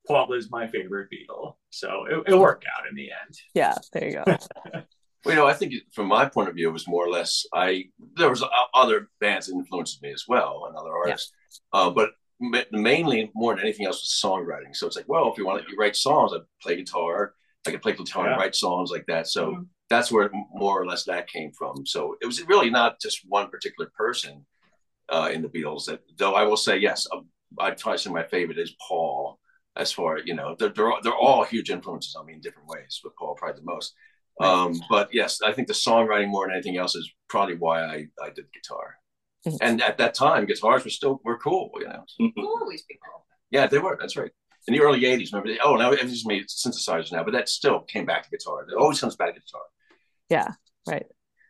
[0.08, 1.56] Paul is my favorite Beatle.
[1.70, 3.38] So it, it worked out in the end.
[3.54, 4.38] Yeah, there you go.
[5.26, 7.46] Well, you know, I think from my point of view, it was more or less.
[7.54, 7.86] I
[8.16, 11.34] there was other bands that influenced me as well, and other artists.
[11.74, 12.12] Uh, but
[12.72, 14.74] mainly, more than anything else, was songwriting.
[14.74, 17.34] So it's like, well, if you want to you write songs, I play guitar.
[17.66, 18.34] I can play guitar Yeah.
[18.34, 19.28] and write songs like that.
[19.28, 19.66] So Mhm.
[19.90, 21.86] That's where more or less that came from.
[21.86, 24.46] So it was really not just one particular person
[25.10, 25.86] uh, in the Beatles.
[25.86, 27.20] That though I will say, yes, uh,
[27.60, 29.40] I'd probably say my favorite is Paul.
[29.76, 32.68] As far you know, they're they're all, they're all huge influences on me in different
[32.68, 33.94] ways, but Paul probably the most.
[34.40, 38.08] Um, but yes, I think the songwriting more than anything else is probably why I,
[38.22, 38.96] I did guitar.
[39.48, 39.58] Mhm.
[39.62, 42.04] And at that time, guitars were still were cool, you know.
[42.38, 43.26] Always be cool.
[43.52, 43.98] Yeah, they were.
[44.00, 44.32] That's right.
[44.68, 45.50] In the early '80s, remember?
[45.54, 48.64] They, oh, now everything's made synthesizers now, but that still came back to guitar.
[48.64, 49.62] It always comes back to guitar.
[50.30, 50.50] Yeah,
[50.88, 51.06] right.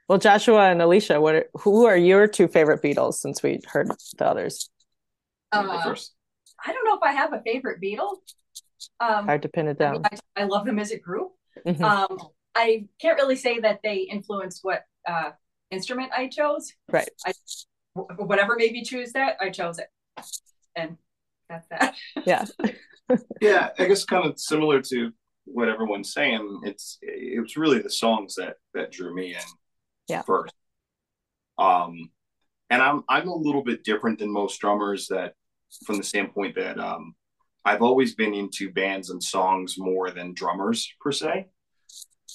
[0.07, 3.89] Well, Joshua and Alicia, what are, who are your two favorite Beatles since we heard
[4.17, 4.69] the others?
[5.53, 6.13] You Uh, first.
[6.65, 8.17] I don't know if I have a favorite Beatle.
[8.99, 10.19] Um, Hard to pin it I, mean, down.
[10.35, 11.31] I, I love them as a group.
[11.65, 11.81] Mhm.
[11.81, 12.17] Um,
[12.55, 15.31] I can't really say that they influenced what uh,
[15.71, 16.73] instrument I chose.
[16.91, 17.09] Right.
[17.25, 17.33] I,
[17.93, 19.87] whatever made me choose that, I chose it,
[20.75, 20.97] and
[21.49, 21.95] that's that.
[22.25, 22.45] Yeah.
[23.41, 25.11] yeah, I guess kind of similar to
[25.47, 26.61] what everyone's saying.
[26.63, 29.41] It's it was really the songs that that drew me in
[30.07, 30.21] Yeah.
[30.23, 30.53] first.
[31.57, 32.11] Um,
[32.69, 35.33] and I'm I'm a little bit different than most drummers that
[35.85, 37.15] from the standpoint that um,
[37.65, 41.47] I've always been into bands and songs more than drummers per se.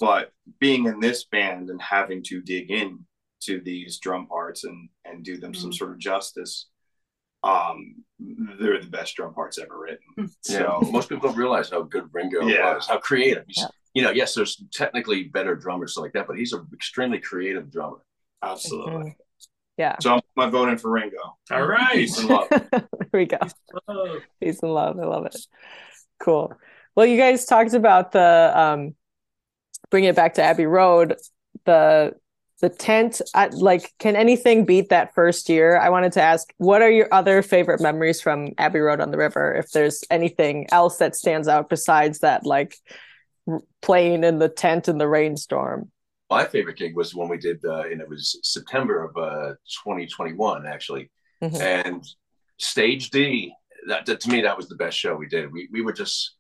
[0.01, 3.05] But being in this band and having to dig in
[3.43, 5.75] to these drum parts and and do them some Mhm.
[5.75, 6.69] sort of justice,
[7.43, 10.31] um, they're the best drum parts ever written.
[10.43, 12.75] So Yeah, most people don't realize how good Ringo Yeah.
[12.75, 13.45] was, how creative.
[13.47, 13.69] He's, Yeah.
[13.95, 17.99] You know, yes, there's technically better drummers like that, but he's an extremely creative drummer.
[18.43, 18.93] absolutely.
[19.11, 19.15] Mhm.
[19.79, 21.37] Yeah, So I'm, I'm voting for Ringo.
[21.51, 21.93] All right.
[21.95, 22.49] Peace and love.
[22.71, 23.39] there we go.
[23.89, 24.99] Oh, Peace and love.
[25.01, 25.37] I love it.
[26.21, 26.53] Cool.
[26.95, 28.95] Well, you guys talked about the um
[29.91, 31.17] bring it back to Abbey Road,
[31.65, 32.15] the
[32.63, 33.21] the tent.
[33.35, 35.77] I, like, can anything beat that first year?
[35.77, 39.19] I wanted to ask, what are your other favorite memories from Abbey Road on the
[39.19, 39.53] River?
[39.53, 42.77] If there's anything else that stands out besides that, like
[43.49, 45.91] r- playing in the tent in the rainstorm.
[46.31, 50.65] My favorite gig was when we did, uh, and it was September of uh, 2021,
[50.65, 51.11] actually.
[51.43, 51.61] Mhm.
[51.61, 52.05] And
[52.59, 53.53] Stage D,
[53.89, 55.53] that, that to me, that was the best show we did.
[55.53, 56.37] We, we were just,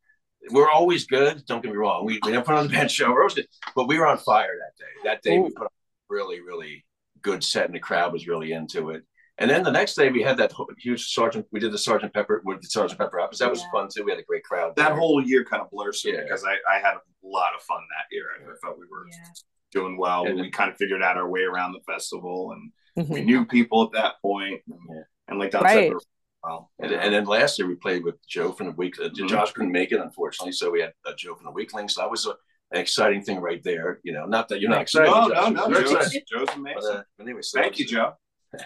[0.52, 1.44] we're always good.
[1.46, 2.06] Don't get me wrong.
[2.06, 3.10] We, we never put on the bad show.
[3.10, 4.92] We're always good, but we were on fire that day.
[5.02, 5.68] That day we put on
[6.12, 6.84] really, really
[7.22, 9.02] good set, and the crowd was really into it.
[9.38, 11.46] And then the next day we had that huge Sergeant.
[11.50, 13.38] We did the Sergeant Pepper with the Sergeant Pepper apples.
[13.38, 13.70] That was Yeah.
[13.72, 14.04] fun too.
[14.04, 14.76] We had a great crowd.
[14.76, 14.96] That there.
[14.96, 16.22] whole year kind of blurs me Yeah.
[16.24, 18.26] because I, I had a lot of fun that year.
[18.38, 19.32] I thought we were Yeah.
[19.72, 20.26] doing well.
[20.26, 23.82] And- we kind of figured out our way around the festival and we knew people
[23.84, 24.60] at that point.
[24.68, 25.02] And, Yeah.
[25.28, 25.88] and like Don Right.
[25.88, 25.98] said, we
[26.44, 28.98] well, And, and then last year we played with Joe from the Week.
[29.00, 29.28] Uh, Mhm.
[29.28, 31.94] Josh couldn't make it, unfortunately, so we had uh, Joe from the Weeklings.
[31.94, 32.36] So that was a, an
[32.72, 34.00] exciting thing right there.
[34.02, 35.10] You know, not that you're not excited.
[35.10, 36.22] no, Josh, no, no, you're Joe's, excited.
[36.30, 36.90] Joe's But, amazing.
[36.92, 38.12] uh, anyway, so Thank you, Joe.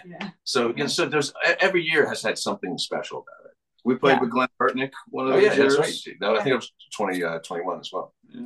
[0.05, 0.29] Yeah.
[0.43, 3.55] So, you know, so there's every year has had something special about it.
[3.85, 4.19] We played Yeah.
[4.21, 5.77] with Glen Burtnik one of Oh those yeah, years.
[5.77, 6.15] that's right.
[6.19, 8.13] No, I think it was 20, uh, 21 as well.
[8.29, 8.41] Yeah.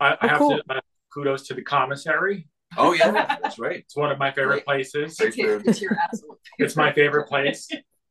[0.00, 0.56] I, I Oh, have cool.
[0.58, 0.80] to uh,
[1.14, 2.48] kudos to the commissary.
[2.76, 3.10] Oh yeah,
[3.42, 3.78] that's right.
[3.80, 5.16] It's one of my favorite places.
[5.16, 6.38] Great It's it's your absolute.
[6.58, 7.68] It's my favorite place.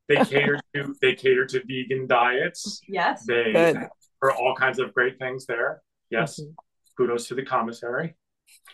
[0.08, 2.82] They cater to they cater to vegan diets.
[2.88, 3.26] Yes.
[3.26, 3.88] They Good.
[4.20, 5.82] for all kinds of great things there.
[6.10, 6.54] Yes, Mhm.
[7.00, 8.16] Kudos to the commissary.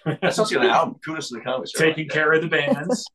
[0.06, 0.96] That sounds like an album.
[1.06, 1.72] Kudos to the comics.
[1.74, 3.06] Taking care of the bands.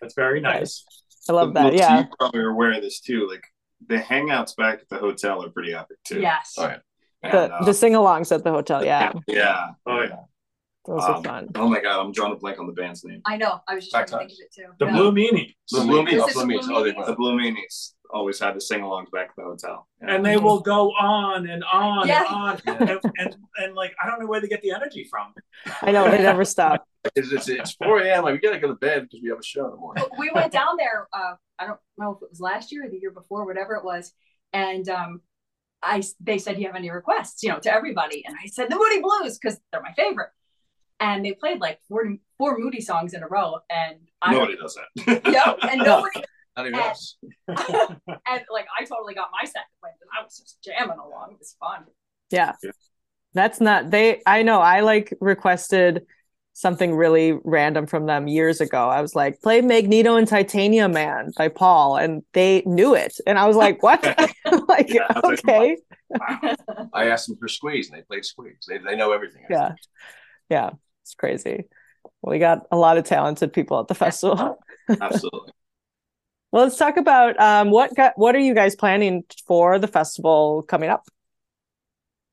[0.00, 0.84] That's very nice.
[1.28, 1.74] I love Well, that.
[1.74, 2.00] Yeah.
[2.00, 3.26] You probably are aware of this too.
[3.30, 3.44] Like
[3.86, 6.20] the hangouts back at the hotel are pretty epic too.
[6.20, 6.54] Yes.
[6.58, 6.76] Oh, yeah.
[7.22, 8.84] And, The, uh, the sing-alongs at the hotel.
[8.84, 9.12] Yeah.
[9.28, 9.68] yeah.
[9.86, 10.16] Oh yeah.
[10.86, 11.48] Those are Um, fun.
[11.54, 13.22] Oh my god, I'm drawing a blank on the band's name.
[13.24, 13.60] I know.
[13.66, 14.72] I was just Back trying to think of it too.
[14.78, 14.92] The Yeah.
[14.92, 15.54] Blue Meanie.
[15.70, 16.20] The Blue Blue Meanies.
[16.20, 16.32] Meanies.
[16.34, 16.66] Blue the Meanies.
[16.66, 17.06] Blue Oh, Meanies?
[17.06, 19.88] The Blue Meanies always had the sing-alongs back at the hotel.
[20.00, 20.14] Yeah.
[20.14, 22.24] And they will go on and on Yeah.
[22.26, 22.60] and on.
[22.66, 25.34] And, and and like I don't know where they get the energy from.
[25.82, 26.86] I know they never stop.
[27.14, 28.24] It's, it's, it's 4 a.m.
[28.24, 30.04] Like, we gotta go to bed because we have a show in the morning.
[30.18, 32.96] we went down there uh i don't know if it was last year or the
[32.98, 34.14] year before whatever it was
[34.54, 35.20] and um
[35.82, 38.70] i they said do you have any requests you know to everybody and i said
[38.70, 40.30] the moody blues because they're my favorite
[41.00, 42.04] and they played like four
[42.38, 45.22] four Moody songs in a row, and I Nobody does that.
[45.24, 46.22] no, and nobody
[46.56, 47.16] Not even And- us.
[47.48, 51.32] and like I totally got my second wind, and I was just jamming along.
[51.32, 51.84] It was fun.
[52.30, 52.52] Yeah.
[52.62, 52.70] Yeah.
[53.34, 56.06] That's not they I know I like requested
[56.56, 58.88] something really random from them years ago.
[58.88, 63.16] I was like, play Magneto and Titanium Man by Paul, and they knew it.
[63.26, 64.00] And I was like, what?
[64.68, 65.76] like, Yeah, I was like, okay.
[66.10, 66.88] wow.
[66.92, 68.66] I asked them for Squeeze, and they played Squeeze.
[68.68, 69.42] They, they know everything.
[69.50, 69.72] Yeah.
[70.48, 70.70] Yeah.
[71.02, 71.64] It's crazy.
[72.22, 74.58] We got a lot of talented people at the festival.
[74.88, 75.52] Absolutely.
[76.54, 80.62] Well, let's talk about um, what got, what are you guys planning for the festival
[80.62, 81.02] coming up?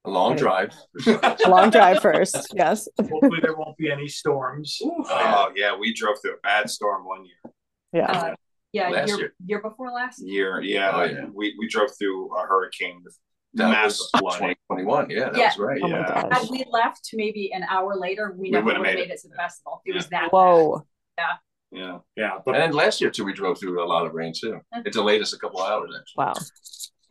[0.05, 0.75] A long drive.
[1.07, 2.87] A long drive first, yes.
[2.99, 4.79] Hopefully, there won't be any storms.
[4.83, 7.53] Oh yeah, we drove through a bad storm one year.
[7.93, 8.35] Yeah, Uh,
[8.73, 9.33] yeah, Last year, year.
[9.43, 10.21] year before last.
[10.23, 11.25] Year, yeah, Oh, yeah.
[11.33, 13.17] We we drove through a hurricane with
[13.55, 14.55] That massive was flooding.
[14.69, 15.09] 2021.
[15.09, 15.45] Yeah, that Yeah.
[15.47, 15.81] was right.
[15.83, 16.21] Oh my Yeah.
[16.29, 16.41] gosh.
[16.41, 19.15] Had we left maybe an hour later, we We never would would've made made it.
[19.15, 19.81] it to the festival.
[19.83, 20.31] It was that.
[20.31, 20.85] Whoa.
[21.17, 21.25] Yeah,
[21.71, 22.39] Yeah, Yeah.
[22.45, 24.59] And then last year too, we drove through a lot of rain too.
[24.85, 26.25] It delayed us a couple hours actually.
[26.25, 26.33] Wow.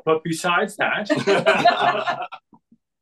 [0.05, 1.09] but besides that,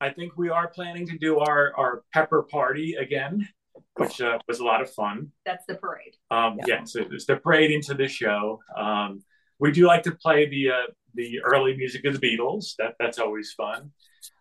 [0.00, 3.48] I think we are planning to do our our pepper party again,
[3.96, 5.32] which uh, was a lot of fun.
[5.44, 6.14] That's the parade.
[6.30, 6.76] Um, Yeah.
[6.78, 6.84] yeah.
[6.84, 8.60] so it's the parade into the show.
[8.76, 9.22] Um,
[9.58, 12.74] we do like to play the uh, the early music of the Beatles.
[12.78, 13.90] That that's always fun.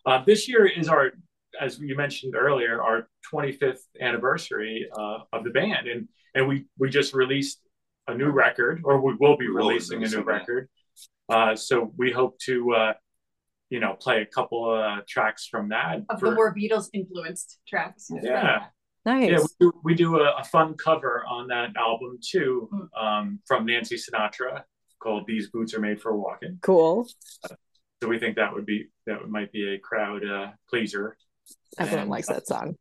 [0.05, 1.11] Uh, this year is our,
[1.59, 6.89] as you mentioned earlier, our 25th anniversary uh, of the band, and and we we
[6.89, 7.59] just released
[8.07, 10.69] a new record, or we will be We will releasing a new releasing record.
[11.29, 12.93] Uh, so we hope to, uh,
[13.69, 16.03] you know, play a couple of tracks from that.
[16.09, 18.09] Of for- the more Beatles influenced tracks.
[18.23, 18.65] Yeah.
[19.05, 19.29] Nice.
[19.31, 22.87] yeah, we do, we do a, a fun cover on that album too, Mm.
[23.03, 24.63] um, from Nancy Sinatra
[25.01, 27.07] called "These Boots Are Made for Walking." cool.
[28.01, 31.15] So we think that would be that might be a crowd uh, pleaser.
[31.79, 32.75] Everyone And, likes that song.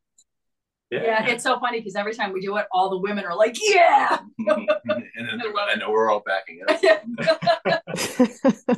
[0.89, 3.35] Yeah, Yeah, it's so funny because every time we do it, all the women are
[3.35, 4.69] like, "Yeah!" and,
[5.15, 6.81] then, and we're all backing it up.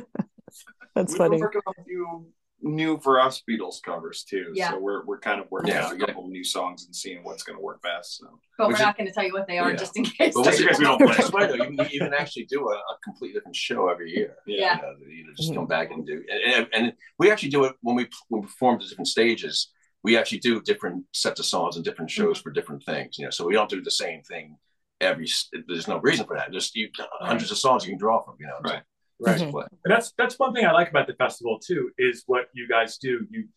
[0.94, 1.16] That's funny.
[1.16, 1.30] We've funny.
[1.30, 2.26] been working on a few
[2.62, 4.52] new for us Beatles covers too.
[4.54, 4.72] Yeah.
[4.72, 6.06] So we're we're kind of working Yeah, out a yeah.
[6.06, 8.18] couple of new songs and seeing what's going to work best.
[8.18, 8.26] So
[8.58, 9.76] but we're Which not going to tell you what they are Yeah.
[9.76, 10.34] just in case.
[10.34, 11.46] But what's Just in case we don't what's play.
[11.46, 14.36] funny though, you, can- you can actually do a, a completely different show every year.
[14.46, 14.76] Yeah.
[14.76, 15.68] You know, you know, just come mm-hmm.
[15.68, 18.78] back and do, and, and, and we actually do it when we when we perform
[18.78, 19.70] the different stages.
[20.02, 23.18] We actually do different sets of songs and different shows for different things.
[23.18, 24.56] You know, so we don't do the same thing
[25.00, 25.28] every.
[25.68, 26.52] There's no reason for that.
[26.52, 26.88] Just you
[27.20, 28.36] hundreds of songs you can draw from.
[28.40, 28.82] You know, Right.
[29.20, 29.38] right.
[29.38, 29.66] to Mhm.
[29.84, 32.96] And that's that's one thing I like about the festival too is what you guys
[32.98, 33.26] do.
[33.30, 33.48] You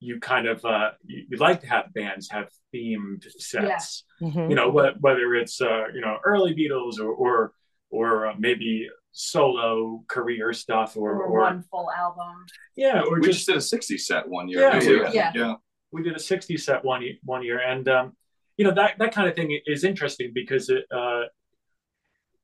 [0.00, 4.04] you kind of uh, you, you like to have bands have themed sets.
[4.20, 4.48] Mhm.
[4.50, 7.52] You know, wh- whether it's uh, you know early Beatles or or
[7.90, 12.44] or uh, maybe solo career stuff or or or one full album.
[12.76, 14.60] yeah or we just just did a 60 set one year.
[14.60, 15.04] Yeah, too.
[15.08, 15.32] we- yeah.
[15.34, 15.54] yeah.
[15.92, 18.12] We did a 60 set one one year and um
[18.56, 21.22] you know that that kind of thing is interesting because it uh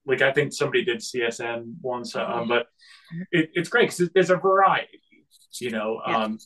[0.06, 2.66] like i think somebody did csn once um, but
[3.32, 5.00] it, it's great because there's a variety
[5.60, 6.18] you know Yeah.
[6.24, 6.38] um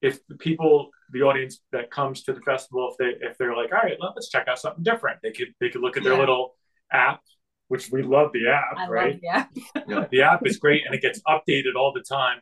[0.00, 3.72] if the people the audience that comes to the festival if they if they're like
[3.72, 6.12] all right let- let's check out something different they could they could look at their
[6.14, 6.20] Yeah.
[6.20, 6.56] little
[6.92, 7.20] app
[7.68, 9.46] which we love the app I right love,
[9.88, 10.06] yeah.
[10.10, 12.38] the app is great and it gets updated all the time.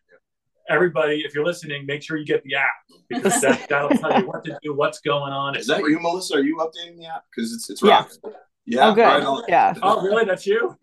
[0.69, 2.71] Everybody, if you're listening, make sure you get the app
[3.09, 5.57] because that, that'll tell you what to do, what's going on.
[5.57, 6.37] Is that you, Melissa?
[6.37, 7.25] Are you updating the app?
[7.35, 7.99] Because it's it's Yeah.
[7.99, 8.19] rocking.
[8.67, 8.89] Yeah.
[8.89, 9.03] Oh, good.
[9.03, 9.45] right.
[9.49, 9.75] Yeah.
[9.83, 10.25] Oh, really?
[10.25, 10.77] That's you?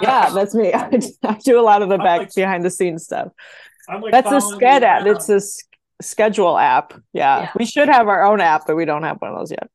[0.00, 0.72] Yeah, that's me.
[0.74, 3.32] I, I do a lot of the I'm back like- behind the scenes stuff.
[3.88, 5.04] I'm like That's a following Sched app.
[5.06, 5.16] around.
[5.16, 5.58] It's a s-
[6.00, 6.92] schedule app.
[7.12, 7.40] Yeah.
[7.42, 7.50] Yeah.
[7.58, 9.68] We should have our own app, but we don't have one of those yet.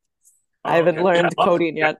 [0.64, 1.04] I Oh, haven't okay.
[1.04, 1.98] learned Yeah, coding yet.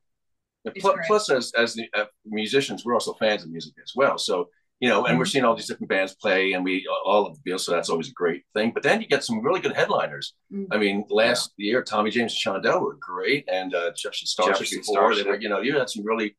[0.65, 1.07] And It's pl- great.
[1.07, 4.17] plus, as as the, uh, musicians, we're also fans of music as well.
[4.19, 4.49] So
[4.83, 7.49] you know, and we're seeing all these different bands play, and we all of the
[7.51, 7.61] Beatles.
[7.61, 8.73] So that's always a great thing.
[8.75, 10.35] But then you get some really good headliners.
[10.53, 10.67] Mm.
[10.73, 14.81] I mean, last year, Tommy James and Shondell were great, and uh, Jefferson Starship Jefferson
[14.81, 15.15] before.
[15.15, 16.37] They were, you know, you had some really,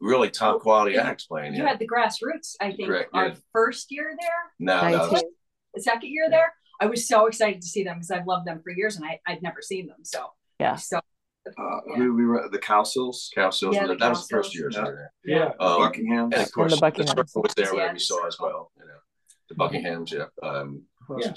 [0.00, 1.08] really top quality Yeah.
[1.08, 1.54] acts playing.
[1.54, 1.70] You Yeah.
[1.70, 3.34] had the Grass Roots, I think, Correct, our yeah.
[3.52, 5.30] first year there, No, no, Nineteen.
[5.74, 6.54] the second year there.
[6.80, 9.18] I was so excited to see them because I've loved them for years and I,
[9.26, 10.04] I'd never seen them.
[10.04, 10.76] So Yeah.
[10.76, 11.00] so
[11.46, 11.98] Uh, Yeah.
[11.98, 14.70] we, we were the Cowsills, Cow Sills, Yeah, that the was the first Cow year.
[14.70, 14.86] Sills.
[14.86, 15.12] so there.
[15.24, 15.44] Yeah.
[15.60, 16.24] Um, Buckingham.
[16.32, 17.16] and of course, the the, Buckingham.
[17.16, 18.70] Circle was there, Yeah, where we saw as well.
[18.78, 19.00] You know,
[19.48, 20.26] the Buckinghams, yeah.
[20.48, 20.82] Um,
[21.18, 21.32] Yeah.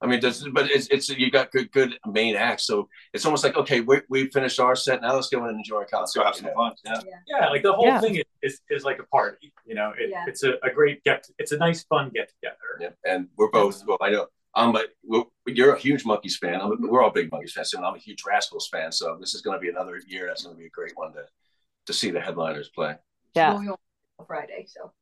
[0.00, 3.42] I mean, there's, but it's it's you got good good main acts, so it's almost
[3.42, 5.92] like okay, we we finished our set, now let's go in and enjoy our Let's
[6.14, 6.18] concert.
[6.20, 6.54] go have some know?
[6.54, 6.72] fun.
[6.84, 7.00] Yeah.
[7.26, 8.00] Yeah, like the whole Yeah.
[8.00, 9.52] thing is, is, is like a party.
[9.66, 10.24] You know, it, Yeah.
[10.28, 11.26] it's a, a great get.
[11.38, 12.56] It's a nice, fun get together.
[12.80, 13.84] Yeah, and we're both.
[13.88, 14.84] Well, I know I'm a.
[15.04, 16.60] We're, you're a huge Monkees fan.
[16.60, 18.92] I'm a, we're all big Monkees fans, and I'm a huge Rascals fan.
[18.92, 20.26] So this is going to be another year.
[20.26, 21.24] That's going to be a great one to
[21.86, 22.96] to see the headliners play.
[23.34, 23.50] Yeah.
[23.50, 23.80] well, we won't
[24.18, 24.66] on Friday.
[24.68, 24.92] So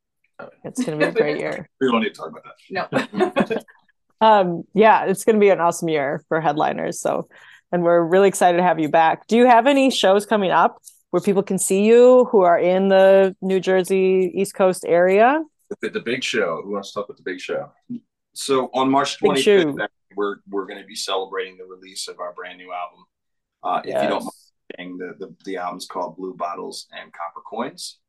[0.63, 1.67] It's going to be a great year.
[1.81, 3.13] We don't need to talk about that.
[3.13, 3.61] no.
[4.19, 6.99] Um, yeah, it's going to be an awesome year for headliners.
[6.99, 7.27] So
[7.71, 9.27] and we're really excited to have you back.
[9.27, 10.81] Do you have any shows coming up
[11.11, 15.43] where people can see you who are in the New Jersey East Coast area?
[15.81, 16.61] The, the big show.
[16.63, 17.71] Who wants to talk with the big show?
[18.37, 22.33] So on March Big 25th, we're we're going to be celebrating the release of our
[22.33, 23.05] brand new album.
[23.63, 24.31] Uh, If you don't mind
[24.77, 27.99] saying, the, the the album's called Blue Bottles and Copper Coins,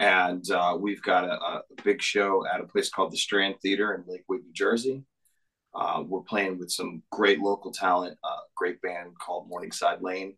[0.00, 3.94] and uh, we've got a, a big show at a place called the Strand Theater
[3.94, 5.04] in Lakewood, New Jersey.
[5.74, 10.34] Uh, we're playing with some great local talent, a great band called Morningside Lane,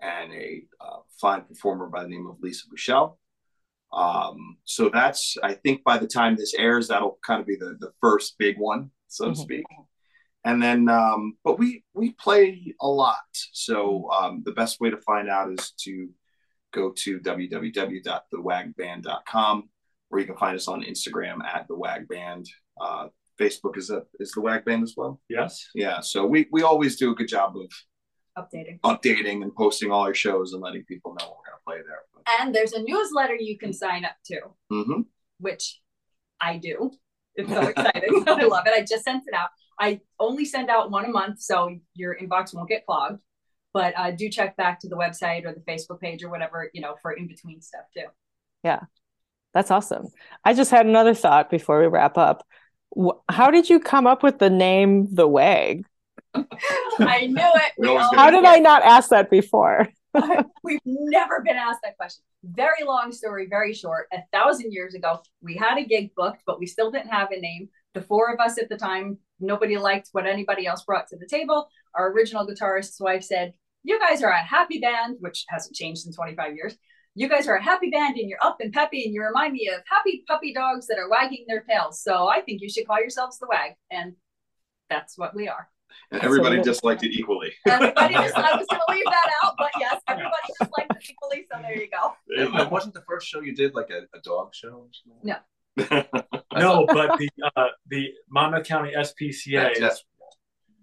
[0.00, 3.18] and a uh, fine performer by the name of Lisa Michelle.
[3.96, 7.76] Um, so that's, I think by the time this airs, that'll kind of be the,
[7.80, 9.36] the first big one, so to Mhm.
[9.36, 9.64] speak.
[10.44, 13.16] And then, um, but we, we play a lot.
[13.52, 16.08] So um, the best way to find out is to
[16.72, 19.68] go to www.thewagband.com
[20.08, 22.46] where you can find us on Instagram at the Wag Band.
[22.80, 23.08] Uh,
[23.40, 25.20] Facebook is a, is the Wag Band as well.
[25.28, 25.68] Yes.
[25.74, 25.98] Yeah.
[26.00, 27.68] So we, we always do a good job of
[28.38, 28.78] Updating.
[28.80, 32.00] updating and posting all our shows and letting people know we're going to play there.
[32.40, 35.00] And there's a newsletter you can sign up to, hmm
[35.38, 35.80] which
[36.40, 36.90] I do.
[37.38, 38.24] It's so exciting.
[38.26, 38.72] I love it.
[38.74, 39.50] I just sent it out.
[39.78, 43.20] I only send out one a month, so your inbox won't get clogged.
[43.74, 46.80] But uh, do check back to the website or the Facebook page or whatever, you
[46.80, 48.06] know, for in between stuff too.
[48.64, 48.80] Yeah.
[49.52, 50.06] That's awesome.
[50.46, 52.42] I just had another thought before we wrap up.
[53.28, 55.84] How did you come up with the name The Wag?
[57.00, 57.72] I knew it.
[57.78, 59.88] We We always all- get How did I not ask that before?
[60.64, 62.24] We've never been asked that question.
[62.42, 64.06] Very long story, very short.
[64.12, 67.40] A thousand years ago, we had a gig booked, but we still didn't have a
[67.40, 67.68] name.
[67.94, 71.26] The four of us at the time, nobody liked what anybody else brought to the
[71.26, 71.68] table.
[71.94, 73.52] Our original guitarist's wife said,
[73.84, 76.76] You guys are a happy band, which hasn't changed in 25 years.
[77.14, 79.68] You guys are a happy band and you're up and peppy and you remind me
[79.74, 82.02] of happy puppy dogs that are wagging their tails.
[82.02, 83.72] So I think you should call yourselves the Wag.
[83.90, 84.14] And
[84.90, 85.68] that's what we are.
[86.12, 86.76] And everybody what it is.
[86.76, 87.52] disliked it equally.
[87.66, 91.10] Everybody just, I was going to leave that out, but yes, everybody just liked it
[91.10, 91.46] equally.
[91.52, 92.14] So there you go.
[92.36, 94.68] And- and wasn't the first show you did like a, a dog show?
[94.86, 95.20] Or something?
[95.22, 95.36] No.
[96.58, 100.02] No, but the uh, the Monmouth County SPCA Yes.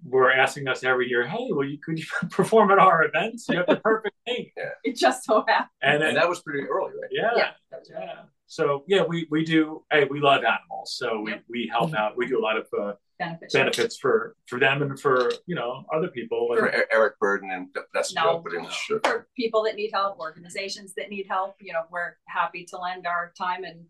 [0.05, 3.47] were asking us every year, "Hey, well, you could you perform at our events?
[3.49, 4.51] You have the perfect name."
[4.83, 5.69] It just so happened.
[5.81, 7.09] And, And then, that was pretty early, right?
[7.11, 8.03] yeah, Yeah, that was right.
[8.05, 8.21] yeah.
[8.53, 9.83] So yeah, we we do.
[9.91, 11.43] Hey, we love animals, so we Yep.
[11.49, 12.15] we help out.
[12.15, 13.59] We do a lot of uh, Beneficial.
[13.59, 16.53] benefits for for them and for you know other people.
[16.55, 18.23] For Like, Eric Burdon and that's No.
[18.23, 18.99] joke, but it was sure.
[19.03, 23.07] For people that need help, organizations that need help, you know, we're happy to lend
[23.07, 23.85] our time and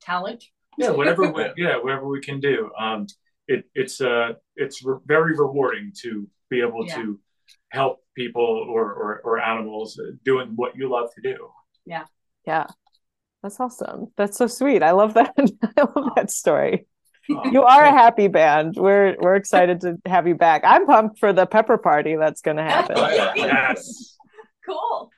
[0.00, 0.44] talent.
[0.78, 1.28] yeah, whatever.
[1.32, 2.70] we, yeah, whatever we can do.
[2.78, 3.08] Um,
[3.48, 6.94] it it's uh it's re- very rewarding to be able Yeah.
[6.98, 7.20] to
[7.70, 8.44] help people
[8.74, 11.50] or, or or animals doing what you love to do.
[11.84, 12.04] Yeah.
[12.46, 12.68] Yeah.
[13.44, 14.06] That's awesome.
[14.16, 14.82] That's so sweet.
[14.82, 15.34] I love that.
[15.76, 16.86] I love that story.
[17.28, 18.74] You are a happy band.
[18.74, 20.62] We're we're excited to have you back.
[20.64, 22.96] I'm pumped for the pepper party that's going to happen.
[22.96, 24.16] yes.
[24.66, 25.10] Cool.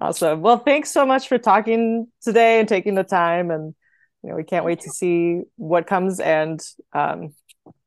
[0.00, 0.40] Awesome.
[0.40, 3.50] Well, thanks so much for talking today and taking the time.
[3.50, 3.74] And
[4.22, 6.60] you know, we can't wait to see what comes and
[6.92, 7.34] um,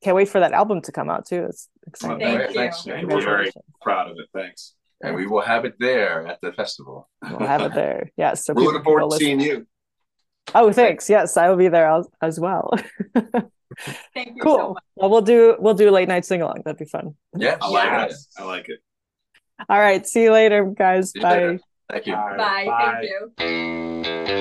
[0.03, 1.45] can't wait for that album to come out too.
[1.45, 2.19] It's exciting.
[2.19, 2.55] Thank All right, you.
[2.55, 2.83] Thanks.
[2.83, 3.51] Thank We're very
[3.81, 4.27] proud of it.
[4.33, 4.73] Thanks.
[5.03, 7.09] And we will have it there at the festival.
[7.27, 8.11] We'll have it there.
[8.17, 8.45] Yes.
[8.45, 9.65] So We're looking forward to seeing you.
[10.53, 11.09] Oh, thanks.
[11.09, 12.73] Yes, I will be there as, as well.
[14.13, 14.73] Thank you so cool.
[14.73, 14.83] much.
[14.95, 16.63] Well, we'll do we'll do a late night sing along.
[16.65, 17.15] That'd be fun.
[17.37, 18.27] Yeah, I like Yes.
[18.37, 18.41] it.
[18.41, 18.79] I like it.
[19.69, 20.05] All right.
[20.05, 21.11] See you later, guys.
[21.11, 21.29] See Bye.
[21.33, 21.59] later.
[21.89, 22.15] Thank you.
[22.15, 23.07] All right, Bye.
[23.37, 24.37] Thank you.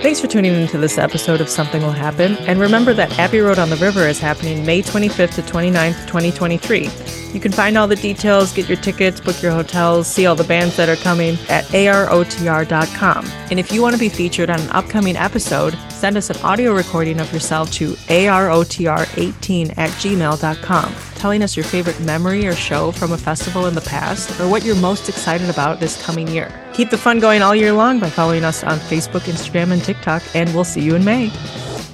[0.00, 2.36] Thanks for tuning into this episode of Something Will Happen.
[2.46, 6.88] And remember that Abbey Road on the River is happening May 25th to 29th, 2023.
[7.32, 10.44] You can find all the details, get your tickets, book your hotels, see all the
[10.44, 13.26] bands that are coming at arotr.com.
[13.50, 16.72] And if you want to be featured on an upcoming episode, send us an audio
[16.72, 23.10] recording of yourself to arotr18 at gmail.com, telling us your favorite memory or show from
[23.10, 26.52] a festival in the past, or what you're most excited about this coming year.
[26.72, 30.22] Keep the fun going all year long by following us on Facebook, Instagram, and TikTok,
[30.36, 31.30] and we'll see you in May.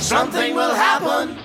[0.01, 1.44] Something will happen.